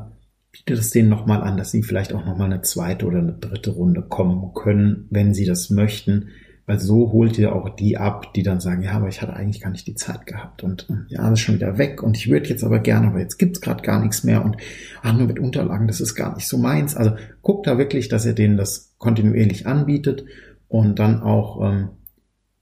bietet 0.65 0.79
es 0.79 0.91
denen 0.91 1.09
nochmal 1.09 1.43
an, 1.43 1.57
dass 1.57 1.71
sie 1.71 1.83
vielleicht 1.83 2.13
auch 2.13 2.25
nochmal 2.25 2.51
eine 2.51 2.63
zweite 2.63 3.07
oder 3.07 3.19
eine 3.19 3.35
dritte 3.35 3.71
Runde 3.71 4.03
kommen 4.03 4.53
können, 4.55 5.07
wenn 5.11 5.35
sie 5.35 5.45
das 5.45 5.71
möchten. 5.71 6.29
Weil 6.69 6.81
so 6.81 7.13
holt 7.13 7.39
ihr 7.39 7.55
auch 7.55 7.69
die 7.77 7.97
ab, 7.97 8.35
die 8.35 8.43
dann 8.43 8.59
sagen, 8.59 8.83
ja, 8.83 8.93
aber 8.93 9.07
ich 9.07 9.23
hatte 9.23 9.35
eigentlich 9.35 9.63
gar 9.63 9.71
nicht 9.71 9.87
die 9.87 9.95
Zeit 9.95 10.27
gehabt 10.27 10.65
und 10.65 10.89
äh, 10.91 11.15
ja, 11.15 11.23
das 11.23 11.35
ist 11.35 11.41
schon 11.41 11.55
wieder 11.55 11.79
weg 11.79 12.03
und 12.03 12.17
ich 12.17 12.29
würde 12.29 12.49
jetzt 12.49 12.65
aber 12.65 12.81
gerne, 12.81 13.07
aber 13.07 13.21
jetzt 13.21 13.39
gibt's 13.39 13.61
gerade 13.61 13.83
gar 13.83 14.01
nichts 14.01 14.25
mehr 14.25 14.45
und 14.45 14.57
ah, 15.01 15.13
nur 15.13 15.29
mit 15.29 15.39
Unterlagen, 15.39 15.87
das 15.87 16.01
ist 16.01 16.17
gar 16.17 16.35
nicht 16.35 16.49
so 16.49 16.59
meins. 16.59 16.97
Also 16.97 17.13
guckt 17.41 17.69
da 17.69 17.79
wirklich, 17.79 18.09
dass 18.09 18.27
ihr 18.27 18.33
denen 18.33 18.57
das 18.57 18.95
kontinuierlich 18.99 19.69
anbietet 19.69 20.25
und 20.67 20.99
dann 20.99 21.23
auch 21.23 21.63
ähm, 21.63 21.91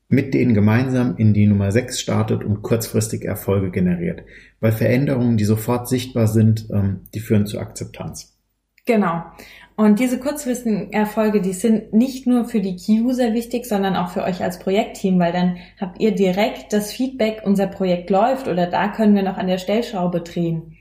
mit 0.09 0.35
denen 0.35 0.55
gemeinsam 0.55 1.17
in 1.17 1.35
die 1.35 1.47
Nummer 1.47 1.73
6 1.73 2.01
startet 2.01 2.45
und 2.45 2.63
kurzfristig 2.63 3.25
Erfolge 3.25 3.71
generiert. 3.71 4.23
Weil 4.61 4.73
Veränderungen, 4.73 5.37
die 5.37 5.45
sofort 5.45 5.89
sichtbar 5.89 6.27
sind, 6.27 6.69
ähm, 6.71 7.01
die 7.15 7.21
führen 7.21 7.47
zu 7.47 7.59
Akzeptanz. 7.59 8.35
Genau. 8.87 9.23
Und 9.77 9.99
diese 9.99 10.21
kurzfristigen 10.21 10.93
Erfolge, 10.93 11.41
die 11.41 11.53
sind 11.53 11.93
nicht 11.93 12.27
nur 12.27 12.45
für 12.45 12.61
die 12.61 12.77
Key-User 12.77 13.33
wichtig, 13.33 13.67
sondern 13.67 13.97
auch 13.97 14.11
für 14.11 14.23
euch 14.23 14.43
als 14.43 14.61
Projektteam, 14.61 15.19
weil 15.19 15.33
dann 15.33 15.57
habt 15.81 16.01
ihr 16.01 16.15
direkt 16.15 16.73
das 16.73 16.93
Feedback, 16.93 17.43
unser 17.45 17.67
Projekt 17.67 18.09
läuft 18.11 18.47
oder 18.47 18.67
da 18.67 18.89
können 18.89 19.17
wir 19.17 19.23
noch 19.23 19.37
an 19.37 19.49
der 19.49 19.59
Stellschraube 19.59 20.21
drehen. 20.21 20.77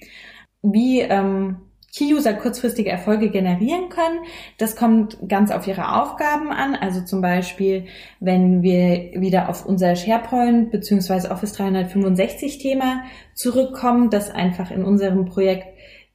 Wie 0.61 0.99
ähm, 0.99 1.57
Key-User 1.95 2.33
kurzfristige 2.33 2.89
Erfolge 2.89 3.29
generieren 3.29 3.89
können. 3.89 4.19
Das 4.57 4.75
kommt 4.75 5.17
ganz 5.27 5.51
auf 5.51 5.67
ihre 5.67 6.01
Aufgaben 6.01 6.51
an. 6.51 6.75
Also 6.75 7.01
zum 7.01 7.21
Beispiel, 7.21 7.85
wenn 8.19 8.63
wir 8.63 9.11
wieder 9.21 9.47
auf 9.47 9.65
unser 9.65 9.95
SharePoint 9.95 10.71
bzw. 10.71 11.29
Office 11.29 11.53
365 11.53 12.57
Thema 12.57 13.03
zurückkommen, 13.35 14.09
das 14.09 14.31
einfach 14.31 14.71
in 14.71 14.83
unserem 14.83 15.25
Projekt 15.25 15.67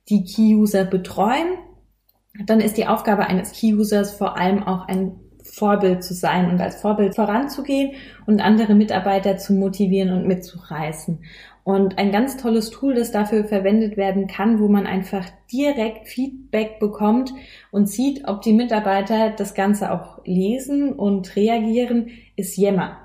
die 0.09 0.25
Key-User 0.25 0.85
betreuen, 0.85 1.59
dann 2.45 2.61
ist 2.61 2.77
die 2.77 2.87
Aufgabe 2.87 3.27
eines 3.27 3.53
Key-Users 3.53 4.13
vor 4.13 4.37
allem 4.37 4.65
auch 4.65 4.89
ein 4.89 5.13
Vorbild 5.51 6.05
zu 6.05 6.15
sein 6.15 6.51
und 6.51 6.61
als 6.61 6.81
Vorbild 6.81 7.15
voranzugehen 7.15 7.93
und 8.27 8.41
andere 8.41 8.75
Mitarbeiter 8.75 9.39
zu 9.39 9.55
motivieren 9.55 10.13
und 10.13 10.27
mitzureißen. 10.27 11.25
Und 11.65 11.99
ein 11.99 12.13
ganz 12.13 12.37
tolles 12.37 12.71
Tool, 12.71 12.95
das 12.95 13.13
dafür 13.13 13.45
verwendet 13.45 13.97
werden 13.97 14.27
kann, 14.27 14.59
wo 14.59 14.69
man 14.69 14.87
einfach 14.87 15.27
direkt 15.53 16.09
Feedback 16.09 16.79
bekommt 16.79 17.33
und 17.71 17.89
sieht, 17.89 18.27
ob 18.27 18.43
die 18.43 18.55
Mitarbeiter 18.55 19.31
das 19.31 19.55
Ganze 19.55 19.93
auch 19.93 20.25
lesen 20.25 20.93
und 20.93 21.37
reagieren, 21.37 22.11
ist 22.37 22.57
Yammer. 22.57 22.99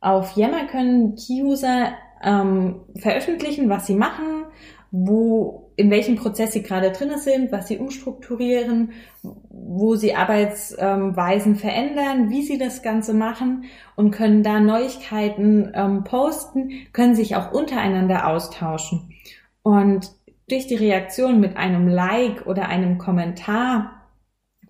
Auf 0.00 0.36
Yammer 0.36 0.66
können 0.66 1.14
Key-User 1.14 1.92
ähm, 2.22 2.80
veröffentlichen, 2.96 3.68
was 3.68 3.86
sie 3.86 3.94
machen 3.94 4.44
wo, 4.92 5.72
in 5.76 5.90
welchem 5.90 6.16
Prozess 6.16 6.52
sie 6.52 6.62
gerade 6.62 6.90
drin 6.90 7.18
sind, 7.18 7.52
was 7.52 7.68
sie 7.68 7.78
umstrukturieren, 7.78 8.92
wo 9.22 9.94
sie 9.94 10.14
Arbeitsweisen 10.14 11.56
verändern, 11.56 12.30
wie 12.30 12.42
sie 12.42 12.58
das 12.58 12.82
Ganze 12.82 13.14
machen 13.14 13.64
und 13.96 14.10
können 14.10 14.42
da 14.42 14.58
Neuigkeiten 14.58 15.70
ähm, 15.74 16.04
posten, 16.04 16.72
können 16.92 17.14
sich 17.14 17.36
auch 17.36 17.52
untereinander 17.52 18.26
austauschen. 18.26 19.14
Und 19.62 20.10
durch 20.48 20.66
die 20.66 20.76
Reaktion 20.76 21.38
mit 21.38 21.56
einem 21.56 21.86
Like 21.86 22.46
oder 22.46 22.68
einem 22.68 22.98
Kommentar 22.98 24.08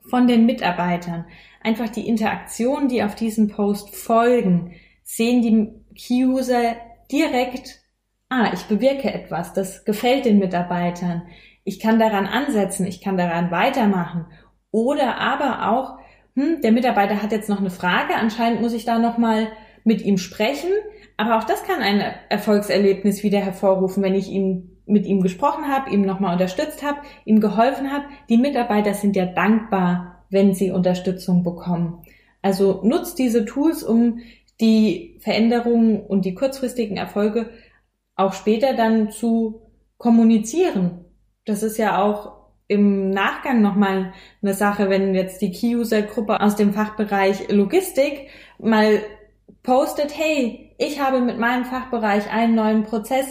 von 0.03 0.27
den 0.27 0.45
Mitarbeitern, 0.45 1.25
einfach 1.63 1.89
die 1.89 2.07
Interaktion, 2.07 2.89
die 2.89 3.03
auf 3.03 3.15
diesen 3.15 3.49
Post 3.49 3.97
folgen, 3.97 4.73
sehen 5.03 5.43
die 5.43 5.69
Key-User 5.95 6.77
direkt, 7.11 7.81
ah, 8.31 8.51
ich 8.55 8.63
bewirke 8.65 9.13
etwas, 9.13 9.53
das 9.53 9.85
gefällt 9.85 10.25
den 10.25 10.39
Mitarbeitern, 10.39 11.23
ich 11.65 11.79
kann 11.79 11.99
daran 11.99 12.27
ansetzen, 12.27 12.87
ich 12.87 13.03
kann 13.03 13.19
daran 13.19 13.51
weitermachen. 13.51 14.27
Oder 14.71 15.19
aber 15.19 15.71
auch, 15.71 15.99
hm, 16.35 16.63
der 16.63 16.73
Mitarbeiter 16.73 17.23
hat 17.23 17.33
jetzt 17.33 17.49
noch 17.49 17.61
eine 17.61 17.71
Frage, 17.71 18.15
anscheinend 18.15 18.63
muss 18.63 18.73
ich 18.73 18.85
da 18.85 18.99
nochmal 18.99 19.49
mit 19.85 20.03
ihm 20.03 20.17
sprechen. 20.17 20.71
Aber 21.17 21.39
auch 21.39 21.45
das 21.45 21.65
kann 21.65 21.83
ein 21.83 22.03
Erfolgserlebnis 22.29 23.23
wieder 23.23 23.41
hervorrufen, 23.41 24.03
wenn 24.03 24.15
ich 24.15 24.31
ihm 24.31 24.79
mit 24.87 25.07
ihm 25.07 25.21
gesprochen 25.21 25.69
habe, 25.69 25.91
ihm 25.91 26.03
nochmal 26.03 26.33
unterstützt 26.33 26.83
habe, 26.83 26.99
ihm 27.25 27.41
geholfen 27.41 27.93
habe. 27.93 28.05
Die 28.29 28.39
Mitarbeiter 28.39 28.95
sind 28.95 29.17
ja 29.17 29.27
dankbar, 29.27 30.25
wenn 30.31 30.55
sie 30.55 30.71
Unterstützung 30.71 31.45
bekommen. 31.45 32.03
Also 32.43 32.81
nutzt 32.83 33.19
diese 33.19 33.45
Tools, 33.45 33.83
um 33.83 34.21
die 34.61 35.19
Veränderungen 35.21 36.01
und 36.01 36.25
die 36.25 36.35
kurzfristigen 36.35 36.97
Erfolge 36.97 37.51
auch 38.21 38.33
später 38.33 38.75
dann 38.75 39.11
zu 39.11 39.63
kommunizieren. 39.99 41.05
Das 41.45 41.63
ist 41.63 41.79
ja 41.79 42.03
auch 42.03 42.41
im 42.69 43.11
Nachgang 43.11 43.63
nochmal 43.63 44.13
eine 44.43 44.55
Sache, 44.55 44.89
wenn 44.89 45.15
jetzt 45.15 45.43
die 45.43 45.51
Key-User-Gruppe 45.51 46.41
aus 46.41 46.55
dem 46.55 46.73
Fachbereich 46.73 47.51
Logistik 47.51 48.29
mal 48.59 49.01
postet, 49.63 50.17
hey, 50.17 50.73
ich 50.79 51.01
habe 51.01 51.21
mit 51.21 51.39
meinem 51.39 51.65
Fachbereich 51.65 52.31
einen 52.33 52.55
neuen 52.55 52.85
Prozess 52.85 53.27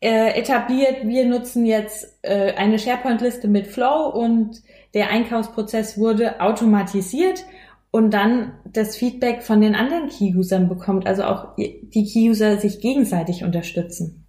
äh, 0.00 0.38
etabliert, 0.38 1.06
wir 1.06 1.24
nutzen 1.24 1.64
jetzt 1.64 2.18
äh, 2.22 2.52
eine 2.54 2.78
SharePoint-Liste 2.78 3.48
mit 3.48 3.68
Flow 3.68 4.08
und 4.08 4.60
der 4.92 5.10
Einkaufsprozess 5.10 5.96
wurde 5.96 6.40
automatisiert 6.40 7.44
und 7.94 8.12
dann 8.12 8.54
das 8.72 8.96
Feedback 8.96 9.44
von 9.44 9.60
den 9.60 9.76
anderen 9.76 10.08
Key-Usern 10.08 10.68
bekommt, 10.68 11.06
also 11.06 11.22
auch 11.22 11.54
die 11.56 12.04
Key-User 12.04 12.58
sich 12.58 12.80
gegenseitig 12.80 13.44
unterstützen. 13.44 14.24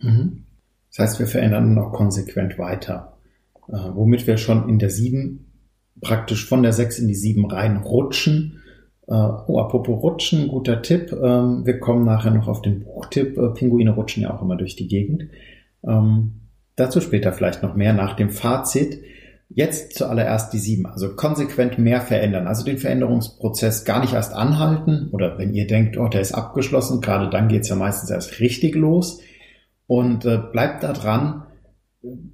Mhm. 0.00 0.44
Das 0.90 0.98
heißt, 0.98 1.18
wir 1.20 1.26
verändern 1.26 1.72
noch 1.72 1.94
konsequent 1.94 2.58
weiter, 2.58 3.16
äh, 3.68 3.78
womit 3.94 4.26
wir 4.26 4.36
schon 4.36 4.68
in 4.68 4.78
der 4.78 4.90
7 4.90 5.46
praktisch 6.02 6.46
von 6.46 6.62
der 6.62 6.74
6 6.74 6.98
in 6.98 7.08
die 7.08 7.14
7 7.14 7.46
reinrutschen. 7.46 8.60
Äh, 9.08 9.14
oh, 9.14 9.60
apropos 9.60 10.02
Rutschen, 10.02 10.48
guter 10.48 10.82
Tipp. 10.82 11.10
Ähm, 11.12 11.64
wir 11.64 11.80
kommen 11.80 12.04
nachher 12.04 12.32
noch 12.32 12.48
auf 12.48 12.60
den 12.60 12.84
Buchtipp. 12.84 13.38
Äh, 13.38 13.48
Pinguine 13.54 13.92
rutschen 13.92 14.24
ja 14.24 14.36
auch 14.36 14.42
immer 14.42 14.56
durch 14.56 14.76
die 14.76 14.88
Gegend. 14.88 15.24
Ähm, 15.88 16.42
dazu 16.74 17.00
später 17.00 17.32
vielleicht 17.32 17.62
noch 17.62 17.76
mehr 17.76 17.94
nach 17.94 18.14
dem 18.14 18.28
Fazit. 18.28 19.00
Jetzt 19.56 19.94
zuallererst 19.94 20.52
die 20.52 20.58
sieben, 20.58 20.84
also 20.84 21.16
konsequent 21.16 21.78
mehr 21.78 22.02
verändern, 22.02 22.46
also 22.46 22.62
den 22.62 22.76
Veränderungsprozess 22.76 23.86
gar 23.86 24.02
nicht 24.02 24.12
erst 24.12 24.34
anhalten 24.34 25.08
oder 25.12 25.38
wenn 25.38 25.54
ihr 25.54 25.66
denkt, 25.66 25.96
oh, 25.96 26.08
der 26.08 26.20
ist 26.20 26.34
abgeschlossen, 26.34 27.00
gerade 27.00 27.30
dann 27.30 27.48
geht's 27.48 27.70
ja 27.70 27.74
meistens 27.74 28.10
erst 28.10 28.38
richtig 28.38 28.74
los 28.74 29.22
und 29.86 30.26
äh, 30.26 30.36
bleibt 30.52 30.82
da 30.82 30.92
dran, 30.92 31.44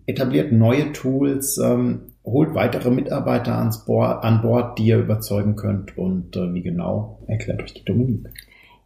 etabliert 0.05 0.51
neue 0.51 0.91
Tools, 0.91 1.59
ähm, 1.59 2.15
holt 2.25 2.57
weitere 2.57 2.91
Mitarbeiter 2.91 3.57
ans 3.57 3.85
Board, 3.85 4.25
an 4.25 4.43
Bord, 4.43 4.81
die 4.81 4.87
ihr 4.87 4.99
überzeugen 4.99 5.55
könnt 5.55 5.97
und 5.97 6.35
äh, 6.35 6.53
wie 6.53 6.63
genau 6.63 7.23
erklärt 7.29 7.63
euch 7.63 7.75
die 7.75 7.85
Dominik. 7.85 8.31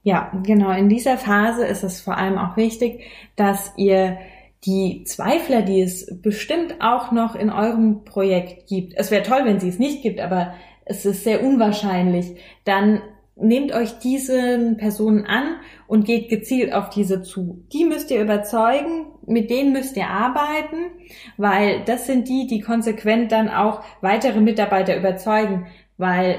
Ja, 0.03 0.31
genau. 0.45 0.73
In 0.73 0.91
dieser 0.91 1.17
Phase 1.17 1.65
ist 1.65 1.85
es 1.85 2.03
vor 2.03 2.19
allem 2.19 2.37
auch 2.37 2.59
wichtig, 2.59 3.01
dass 3.35 3.73
ihr 3.79 4.19
die 4.65 5.05
Zweifler, 5.05 5.63
die 5.63 5.81
es 5.81 6.21
bestimmt 6.21 6.77
auch 6.81 7.13
noch 7.13 7.35
in 7.35 7.51
eurem 7.51 8.05
Projekt 8.05 8.67
gibt, 8.69 8.95
es 8.97 9.11
wäre 9.11 9.23
toll, 9.23 9.41
wenn 9.45 9.61
sie 9.61 9.69
es 9.69 9.79
nicht 9.79 10.03
gibt, 10.03 10.21
aber 10.21 10.55
es 10.85 11.05
ist 11.05 11.25
sehr 11.25 11.45
unwahrscheinlich, 11.45 12.37
dann 12.65 13.03
nehmt 13.37 13.73
euch 13.73 13.99
diesen 13.99 14.79
Personen 14.79 15.27
an 15.27 15.57
und 15.87 16.07
geht 16.07 16.31
gezielt 16.31 16.73
auf 16.73 16.89
diese 16.89 17.23
zu. 17.23 17.65
Die 17.73 17.85
müsst 17.85 18.11
ihr 18.11 18.23
überzeugen, 18.23 19.07
mit 19.27 19.51
denen 19.51 19.73
müsst 19.73 19.97
ihr 19.97 20.09
arbeiten, 20.09 20.91
weil 21.37 21.85
das 21.85 22.07
sind 22.07 22.29
die, 22.29 22.47
die 22.47 22.61
konsequent 22.61 23.31
dann 23.33 23.51
auch 23.51 23.83
weitere 24.01 24.41
Mitarbeiter 24.41 24.97
überzeugen, 24.97 25.67
weil 25.99 26.39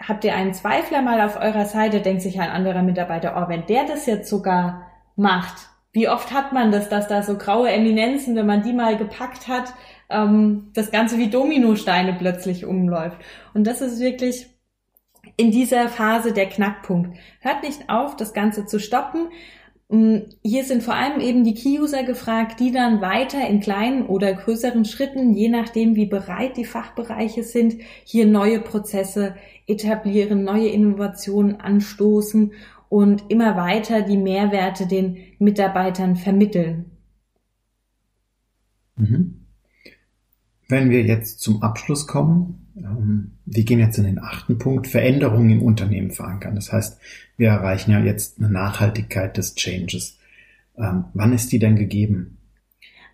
habt 0.00 0.24
ihr 0.24 0.34
einen 0.34 0.54
Zweifler 0.54 1.02
mal 1.02 1.20
auf 1.20 1.36
eurer 1.36 1.64
Seite, 1.64 2.00
denkt 2.00 2.22
sich 2.22 2.38
ein 2.40 2.50
anderer 2.50 2.82
Mitarbeiter, 2.82 3.34
oh, 3.36 3.48
wenn 3.48 3.66
der 3.66 3.84
das 3.84 4.06
jetzt 4.06 4.28
sogar 4.28 4.86
macht, 5.16 5.68
wie 5.96 6.10
oft 6.10 6.30
hat 6.30 6.52
man 6.52 6.70
das, 6.72 6.90
dass 6.90 7.08
da 7.08 7.22
so 7.22 7.38
graue 7.38 7.70
Eminenzen, 7.70 8.36
wenn 8.36 8.44
man 8.44 8.62
die 8.62 8.74
mal 8.74 8.98
gepackt 8.98 9.48
hat, 9.48 9.72
ähm, 10.10 10.68
das 10.74 10.90
Ganze 10.90 11.16
wie 11.16 11.30
Dominosteine 11.30 12.12
plötzlich 12.12 12.66
umläuft. 12.66 13.16
Und 13.54 13.66
das 13.66 13.80
ist 13.80 13.98
wirklich 13.98 14.46
in 15.38 15.50
dieser 15.50 15.88
Phase 15.88 16.34
der 16.34 16.50
Knackpunkt. 16.50 17.16
Hört 17.40 17.62
nicht 17.62 17.88
auf, 17.88 18.14
das 18.14 18.34
Ganze 18.34 18.66
zu 18.66 18.78
stoppen. 18.78 19.28
Mm, 19.88 20.18
hier 20.42 20.64
sind 20.64 20.82
vor 20.82 20.92
allem 20.92 21.18
eben 21.18 21.44
die 21.44 21.54
Key-User 21.54 22.02
gefragt, 22.02 22.60
die 22.60 22.72
dann 22.72 23.00
weiter 23.00 23.48
in 23.48 23.60
kleinen 23.60 24.04
oder 24.04 24.34
größeren 24.34 24.84
Schritten, 24.84 25.32
je 25.32 25.48
nachdem 25.48 25.96
wie 25.96 26.06
bereit 26.06 26.58
die 26.58 26.66
Fachbereiche 26.66 27.42
sind, 27.42 27.76
hier 28.04 28.26
neue 28.26 28.60
Prozesse 28.60 29.34
etablieren, 29.66 30.44
neue 30.44 30.68
Innovationen 30.68 31.58
anstoßen 31.58 32.52
und 32.88 33.24
immer 33.30 33.56
weiter 33.56 34.02
die 34.02 34.16
Mehrwerte 34.16 34.86
den 34.86 35.18
Mitarbeitern 35.38 36.16
vermitteln. 36.16 36.90
Mhm. 38.96 39.46
Wenn 40.68 40.90
wir 40.90 41.02
jetzt 41.02 41.40
zum 41.40 41.62
Abschluss 41.62 42.06
kommen, 42.06 42.72
ähm, 42.76 43.32
wir 43.44 43.64
gehen 43.64 43.78
jetzt 43.78 43.98
in 43.98 44.04
den 44.04 44.18
achten 44.18 44.58
Punkt, 44.58 44.86
Veränderungen 44.86 45.50
im 45.50 45.62
Unternehmen 45.62 46.10
verankern. 46.10 46.54
Das 46.54 46.72
heißt, 46.72 46.98
wir 47.36 47.48
erreichen 47.48 47.92
ja 47.92 48.00
jetzt 48.00 48.38
eine 48.38 48.50
Nachhaltigkeit 48.50 49.36
des 49.36 49.54
Changes. 49.54 50.18
Ähm, 50.76 51.04
wann 51.14 51.32
ist 51.32 51.52
die 51.52 51.58
denn 51.58 51.76
gegeben? 51.76 52.38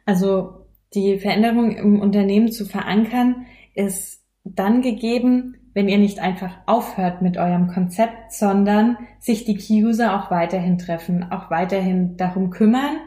Also 0.07 0.67
die 0.95 1.19
Veränderung 1.19 1.77
im 1.77 2.01
Unternehmen 2.01 2.51
zu 2.51 2.65
verankern 2.65 3.47
ist 3.75 4.23
dann 4.45 4.83
gegeben, 4.83 5.57
wenn 5.75 5.89
ihr 5.89 5.99
nicht 5.99 6.19
einfach 6.19 6.59
aufhört 6.67 7.23
mit 7.23 7.37
eurem 7.37 7.69
Konzept, 7.69 8.33
sondern 8.33 8.99
sich 9.19 9.45
die 9.45 9.57
Key-User 9.57 10.17
auch 10.17 10.31
weiterhin 10.31 10.79
treffen, 10.79 11.31
auch 11.31 11.51
weiterhin 11.51 12.17
darum 12.17 12.51
kümmern, 12.51 12.99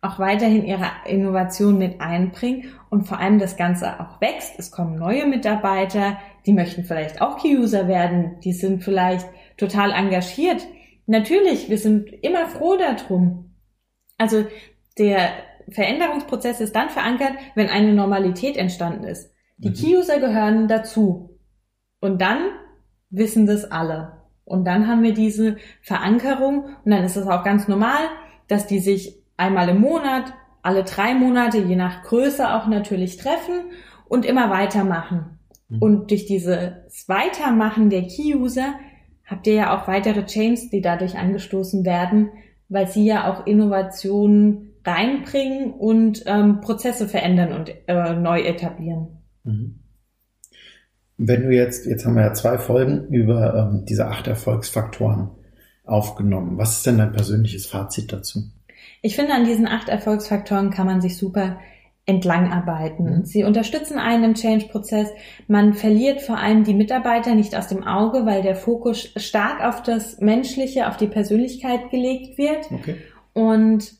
auch 0.00 0.18
weiterhin 0.18 0.64
ihre 0.64 0.86
Innovation 1.06 1.78
mit 1.78 2.00
einbringen 2.00 2.66
und 2.90 3.06
vor 3.06 3.18
allem 3.18 3.38
das 3.38 3.56
Ganze 3.56 4.00
auch 4.00 4.20
wächst. 4.20 4.58
Es 4.58 4.70
kommen 4.70 4.96
neue 4.96 5.26
Mitarbeiter, 5.26 6.18
die 6.46 6.52
möchten 6.52 6.84
vielleicht 6.84 7.20
auch 7.20 7.38
Key-User 7.38 7.88
werden, 7.88 8.38
die 8.44 8.52
sind 8.52 8.84
vielleicht 8.84 9.26
total 9.56 9.92
engagiert. 9.92 10.66
Natürlich, 11.06 11.68
wir 11.68 11.78
sind 11.78 12.10
immer 12.22 12.46
froh 12.46 12.76
darum. 12.76 13.54
Also 14.18 14.44
der 14.98 15.30
Veränderungsprozess 15.70 16.60
ist 16.60 16.74
dann 16.74 16.90
verankert, 16.90 17.32
wenn 17.54 17.68
eine 17.68 17.92
Normalität 17.92 18.56
entstanden 18.56 19.04
ist. 19.04 19.32
Die 19.58 19.70
mhm. 19.70 19.74
Key-User 19.74 20.20
gehören 20.20 20.68
dazu. 20.68 21.27
Und 22.00 22.20
dann 22.20 22.38
wissen 23.10 23.46
das 23.46 23.70
alle. 23.70 24.12
Und 24.44 24.64
dann 24.64 24.86
haben 24.86 25.02
wir 25.02 25.12
diese 25.12 25.56
Verankerung 25.82 26.64
und 26.84 26.90
dann 26.90 27.04
ist 27.04 27.16
es 27.16 27.26
auch 27.26 27.44
ganz 27.44 27.68
normal, 27.68 28.08
dass 28.46 28.66
die 28.66 28.78
sich 28.78 29.22
einmal 29.36 29.68
im 29.68 29.80
Monat, 29.80 30.32
alle 30.62 30.84
drei 30.84 31.14
Monate, 31.14 31.58
je 31.58 31.76
nach 31.76 32.02
Größe 32.02 32.54
auch 32.54 32.66
natürlich 32.66 33.18
treffen 33.18 33.70
und 34.08 34.24
immer 34.24 34.50
weitermachen. 34.50 35.38
Mhm. 35.68 35.82
Und 35.82 36.10
durch 36.10 36.26
dieses 36.26 36.72
Weitermachen 37.08 37.90
der 37.90 38.02
Key-User 38.02 38.74
habt 39.24 39.46
ihr 39.46 39.54
ja 39.54 39.78
auch 39.78 39.86
weitere 39.86 40.24
Chains, 40.24 40.70
die 40.70 40.80
dadurch 40.80 41.18
angestoßen 41.18 41.84
werden, 41.84 42.30
weil 42.68 42.88
sie 42.88 43.04
ja 43.04 43.30
auch 43.30 43.46
Innovationen 43.46 44.74
reinbringen 44.84 45.72
und 45.72 46.22
ähm, 46.26 46.60
Prozesse 46.60 47.06
verändern 47.08 47.52
und 47.52 47.72
äh, 47.86 48.14
neu 48.14 48.40
etablieren. 48.40 49.18
Mhm. 49.44 49.80
Wenn 51.18 51.42
du 51.42 51.50
jetzt, 51.50 51.84
jetzt 51.84 52.06
haben 52.06 52.14
wir 52.14 52.22
ja 52.22 52.32
zwei 52.32 52.56
Folgen 52.58 53.08
über 53.08 53.54
ähm, 53.54 53.84
diese 53.84 54.06
acht 54.06 54.26
Erfolgsfaktoren 54.26 55.30
aufgenommen. 55.84 56.58
Was 56.58 56.76
ist 56.76 56.86
denn 56.86 56.98
dein 56.98 57.12
persönliches 57.12 57.66
Fazit 57.66 58.12
dazu? 58.12 58.44
Ich 59.02 59.16
finde, 59.16 59.34
an 59.34 59.44
diesen 59.44 59.66
acht 59.66 59.88
Erfolgsfaktoren 59.88 60.70
kann 60.70 60.86
man 60.86 61.00
sich 61.00 61.16
super 61.16 61.58
entlangarbeiten. 62.06 63.18
Mhm. 63.18 63.24
Sie 63.24 63.44
unterstützen 63.44 63.98
einen 63.98 64.24
im 64.24 64.34
Change-Prozess. 64.34 65.08
Man 65.46 65.74
verliert 65.74 66.22
vor 66.22 66.38
allem 66.38 66.64
die 66.64 66.72
Mitarbeiter 66.72 67.34
nicht 67.34 67.54
aus 67.54 67.66
dem 67.68 67.84
Auge, 67.84 68.24
weil 68.24 68.42
der 68.42 68.56
Fokus 68.56 69.12
stark 69.16 69.62
auf 69.62 69.82
das 69.82 70.20
Menschliche, 70.20 70.88
auf 70.88 70.96
die 70.96 71.06
Persönlichkeit 71.06 71.90
gelegt 71.90 72.38
wird. 72.38 72.70
Okay. 72.72 72.96
Und 73.34 73.92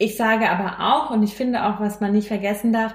Ich 0.00 0.16
sage 0.16 0.48
aber 0.48 0.78
auch, 0.78 1.10
und 1.10 1.24
ich 1.24 1.34
finde 1.34 1.64
auch, 1.64 1.80
was 1.80 2.00
man 2.00 2.12
nicht 2.12 2.28
vergessen 2.28 2.72
darf, 2.72 2.94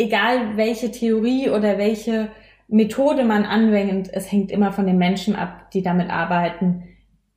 egal 0.00 0.56
welche 0.56 0.90
Theorie 0.90 1.50
oder 1.50 1.78
welche 1.78 2.28
Methode 2.68 3.24
man 3.24 3.44
anwendet, 3.44 4.08
es 4.12 4.30
hängt 4.30 4.50
immer 4.50 4.72
von 4.72 4.86
den 4.86 4.98
Menschen 4.98 5.36
ab, 5.36 5.70
die 5.72 5.82
damit 5.82 6.10
arbeiten, 6.10 6.84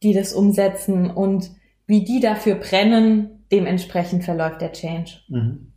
die 0.02 0.14
das 0.14 0.34
umsetzen 0.34 1.10
und 1.10 1.52
wie 1.86 2.04
die 2.04 2.20
dafür 2.20 2.56
brennen, 2.56 3.46
dementsprechend 3.52 4.24
verläuft 4.24 4.62
der 4.62 4.72
Change. 4.72 5.12
Mhm. 5.28 5.74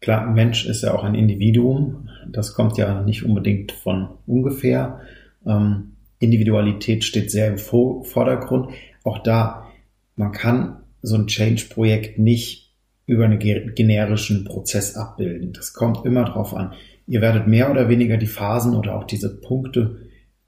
Klar, 0.00 0.26
ein 0.26 0.34
Mensch 0.34 0.66
ist 0.66 0.82
ja 0.82 0.94
auch 0.94 1.02
ein 1.02 1.14
Individuum. 1.14 2.08
Das 2.28 2.54
kommt 2.54 2.76
ja 2.76 3.02
nicht 3.02 3.24
unbedingt 3.24 3.72
von 3.72 4.10
ungefähr. 4.26 5.00
Ähm, 5.44 5.96
Individualität 6.20 7.04
steht 7.04 7.30
sehr 7.30 7.48
im 7.48 7.58
Vordergrund. 7.58 8.70
Auch 9.02 9.18
da, 9.18 9.66
man 10.14 10.32
kann 10.32 10.82
so 11.02 11.16
ein 11.16 11.26
Change-Projekt 11.26 12.18
nicht 12.18 12.67
über 13.08 13.24
einen 13.24 13.38
generischen 13.38 14.44
Prozess 14.44 14.94
abbilden. 14.94 15.54
Das 15.54 15.72
kommt 15.72 16.04
immer 16.04 16.24
drauf 16.24 16.54
an. 16.54 16.74
Ihr 17.06 17.22
werdet 17.22 17.46
mehr 17.46 17.70
oder 17.70 17.88
weniger 17.88 18.18
die 18.18 18.26
Phasen 18.26 18.74
oder 18.74 18.94
auch 18.94 19.04
diese 19.04 19.40
Punkte 19.40 19.96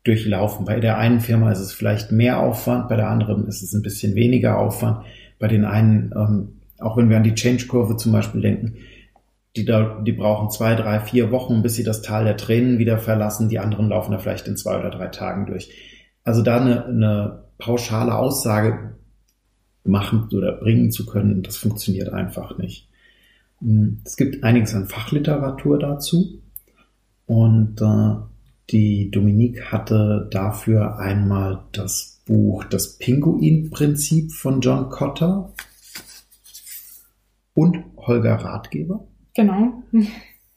durchlaufen. 0.04 0.66
Bei 0.66 0.78
der 0.78 0.98
einen 0.98 1.20
Firma 1.20 1.50
ist 1.50 1.60
es 1.60 1.72
vielleicht 1.72 2.12
mehr 2.12 2.38
Aufwand, 2.38 2.90
bei 2.90 2.96
der 2.96 3.08
anderen 3.08 3.48
ist 3.48 3.62
es 3.62 3.72
ein 3.72 3.80
bisschen 3.80 4.14
weniger 4.14 4.58
Aufwand. 4.58 5.06
Bei 5.38 5.48
den 5.48 5.64
einen, 5.64 6.12
ähm, 6.14 6.60
auch 6.78 6.98
wenn 6.98 7.08
wir 7.08 7.16
an 7.16 7.24
die 7.24 7.34
Change-Kurve 7.34 7.96
zum 7.96 8.12
Beispiel 8.12 8.42
denken, 8.42 8.74
die, 9.56 9.64
da, 9.64 9.98
die 10.06 10.12
brauchen 10.12 10.50
zwei, 10.50 10.74
drei, 10.74 11.00
vier 11.00 11.30
Wochen, 11.30 11.62
bis 11.62 11.76
sie 11.76 11.82
das 11.82 12.02
Tal 12.02 12.24
der 12.24 12.36
Tränen 12.36 12.78
wieder 12.78 12.98
verlassen. 12.98 13.48
Die 13.48 13.58
anderen 13.58 13.88
laufen 13.88 14.12
da 14.12 14.18
vielleicht 14.18 14.46
in 14.48 14.58
zwei 14.58 14.78
oder 14.78 14.90
drei 14.90 15.06
Tagen 15.06 15.46
durch. 15.46 15.72
Also 16.24 16.42
da 16.42 16.60
eine, 16.60 16.84
eine 16.84 17.44
pauschale 17.56 18.14
Aussage 18.14 18.96
machen 19.84 20.28
oder 20.32 20.52
bringen 20.52 20.90
zu 20.90 21.06
können, 21.06 21.42
das 21.42 21.56
funktioniert 21.56 22.10
einfach 22.10 22.58
nicht. 22.58 22.88
Hm, 23.60 24.00
es 24.04 24.16
gibt 24.16 24.44
einiges 24.44 24.74
an 24.74 24.88
Fachliteratur 24.88 25.78
dazu 25.78 26.40
und 27.26 27.80
äh, 27.80 28.16
die 28.70 29.10
Dominique 29.10 29.72
hatte 29.72 30.28
dafür 30.30 30.98
einmal 30.98 31.64
das 31.72 32.20
Buch 32.24 32.64
Das 32.64 32.98
Pinguin-Prinzip 32.98 34.32
von 34.32 34.60
John 34.60 34.90
Cotter 34.90 35.52
und 37.54 37.84
Holger 37.96 38.36
Ratgeber. 38.36 39.08
Genau. 39.34 39.82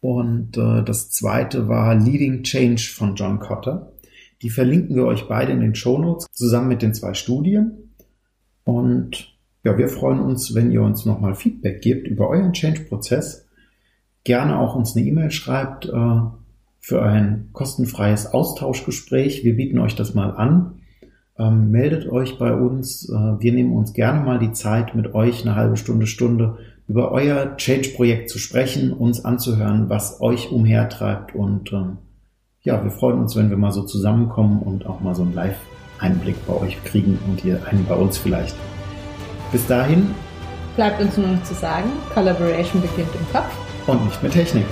Und 0.02 0.58
äh, 0.58 0.84
das 0.84 1.10
zweite 1.10 1.68
war 1.68 1.96
Leading 1.96 2.44
Change 2.44 2.92
von 2.94 3.16
John 3.16 3.40
Cotter. 3.40 3.94
Die 4.42 4.50
verlinken 4.50 4.96
wir 4.96 5.06
euch 5.06 5.28
beide 5.28 5.52
in 5.52 5.62
den 5.62 5.74
Shownotes 5.74 6.28
zusammen 6.32 6.68
mit 6.68 6.82
den 6.82 6.94
zwei 6.94 7.14
Studien. 7.14 7.83
Und 8.64 9.34
ja, 9.64 9.78
wir 9.78 9.88
freuen 9.88 10.20
uns, 10.20 10.56
wenn 10.56 10.72
ihr 10.72 10.82
uns 10.82 11.06
nochmal 11.06 11.36
Feedback 11.36 11.82
gebt 11.82 12.08
über 12.08 12.30
euren 12.30 12.54
Change-Prozess. 12.54 13.48
Gerne 14.24 14.60
auch 14.60 14.76
uns 14.76 14.96
eine 14.96 15.06
E-Mail 15.06 15.32
schreibt 15.32 15.86
äh, 15.86 16.22
für 16.80 17.02
ein 17.02 17.50
kostenfreies 17.54 18.28
Austauschgespräch. 18.34 19.44
Wir 19.44 19.56
bieten 19.56 19.80
euch 19.80 19.96
das 19.96 20.14
mal 20.14 20.32
an. 20.32 20.82
Ähm, 21.38 21.72
meldet 21.72 22.10
euch 22.10 22.38
bei 22.38 22.54
uns. 22.54 23.10
Äh, 23.10 23.14
wir 23.14 23.54
nehmen 23.54 23.74
uns 23.74 23.94
gerne 23.94 24.22
mal 24.24 24.40
die 24.40 24.52
Zeit, 24.52 24.96
mit 24.96 25.14
euch 25.14 25.42
eine 25.42 25.56
halbe 25.56 25.78
Stunde, 25.78 26.08
Stunde 26.08 26.58
über 26.88 27.12
euer 27.12 27.56
Change-Projekt 27.56 28.30
zu 28.30 28.38
sprechen, 28.40 28.92
uns 28.92 29.24
anzuhören, 29.24 29.90
was 29.90 30.22
euch 30.22 30.52
umhertreibt. 30.52 31.34
Und 31.34 31.72
ähm, 31.72 31.98
ja, 32.62 32.84
wir 32.84 32.92
freuen 32.92 33.20
uns, 33.20 33.36
wenn 33.36 33.50
wir 33.50 33.58
mal 33.58 33.72
so 33.72 33.84
zusammenkommen 33.84 34.62
und 34.62 34.86
auch 34.86 35.00
mal 35.00 35.16
so 35.16 35.24
einen 35.24 35.34
Live-Einblick 36.00 36.36
bei 36.46 36.54
euch 36.54 36.84
kriegen 36.84 37.20
und 37.28 37.44
ihr 37.46 37.62
einen 37.68 37.86
bei 37.86 37.96
uns 37.96 38.18
vielleicht. 38.18 38.56
Bis 39.52 39.66
dahin 39.68 40.14
bleibt 40.76 41.02
uns 41.02 41.18
nur 41.18 41.28
noch 41.28 41.44
zu 41.44 41.54
sagen, 41.54 41.92
Collaboration 42.14 42.82
beginnt 42.82 43.14
im 43.16 43.32
Kopf 43.32 43.54
und 43.88 44.06
nicht 44.06 44.24
mit 44.24 44.34
Technik. 44.34 44.66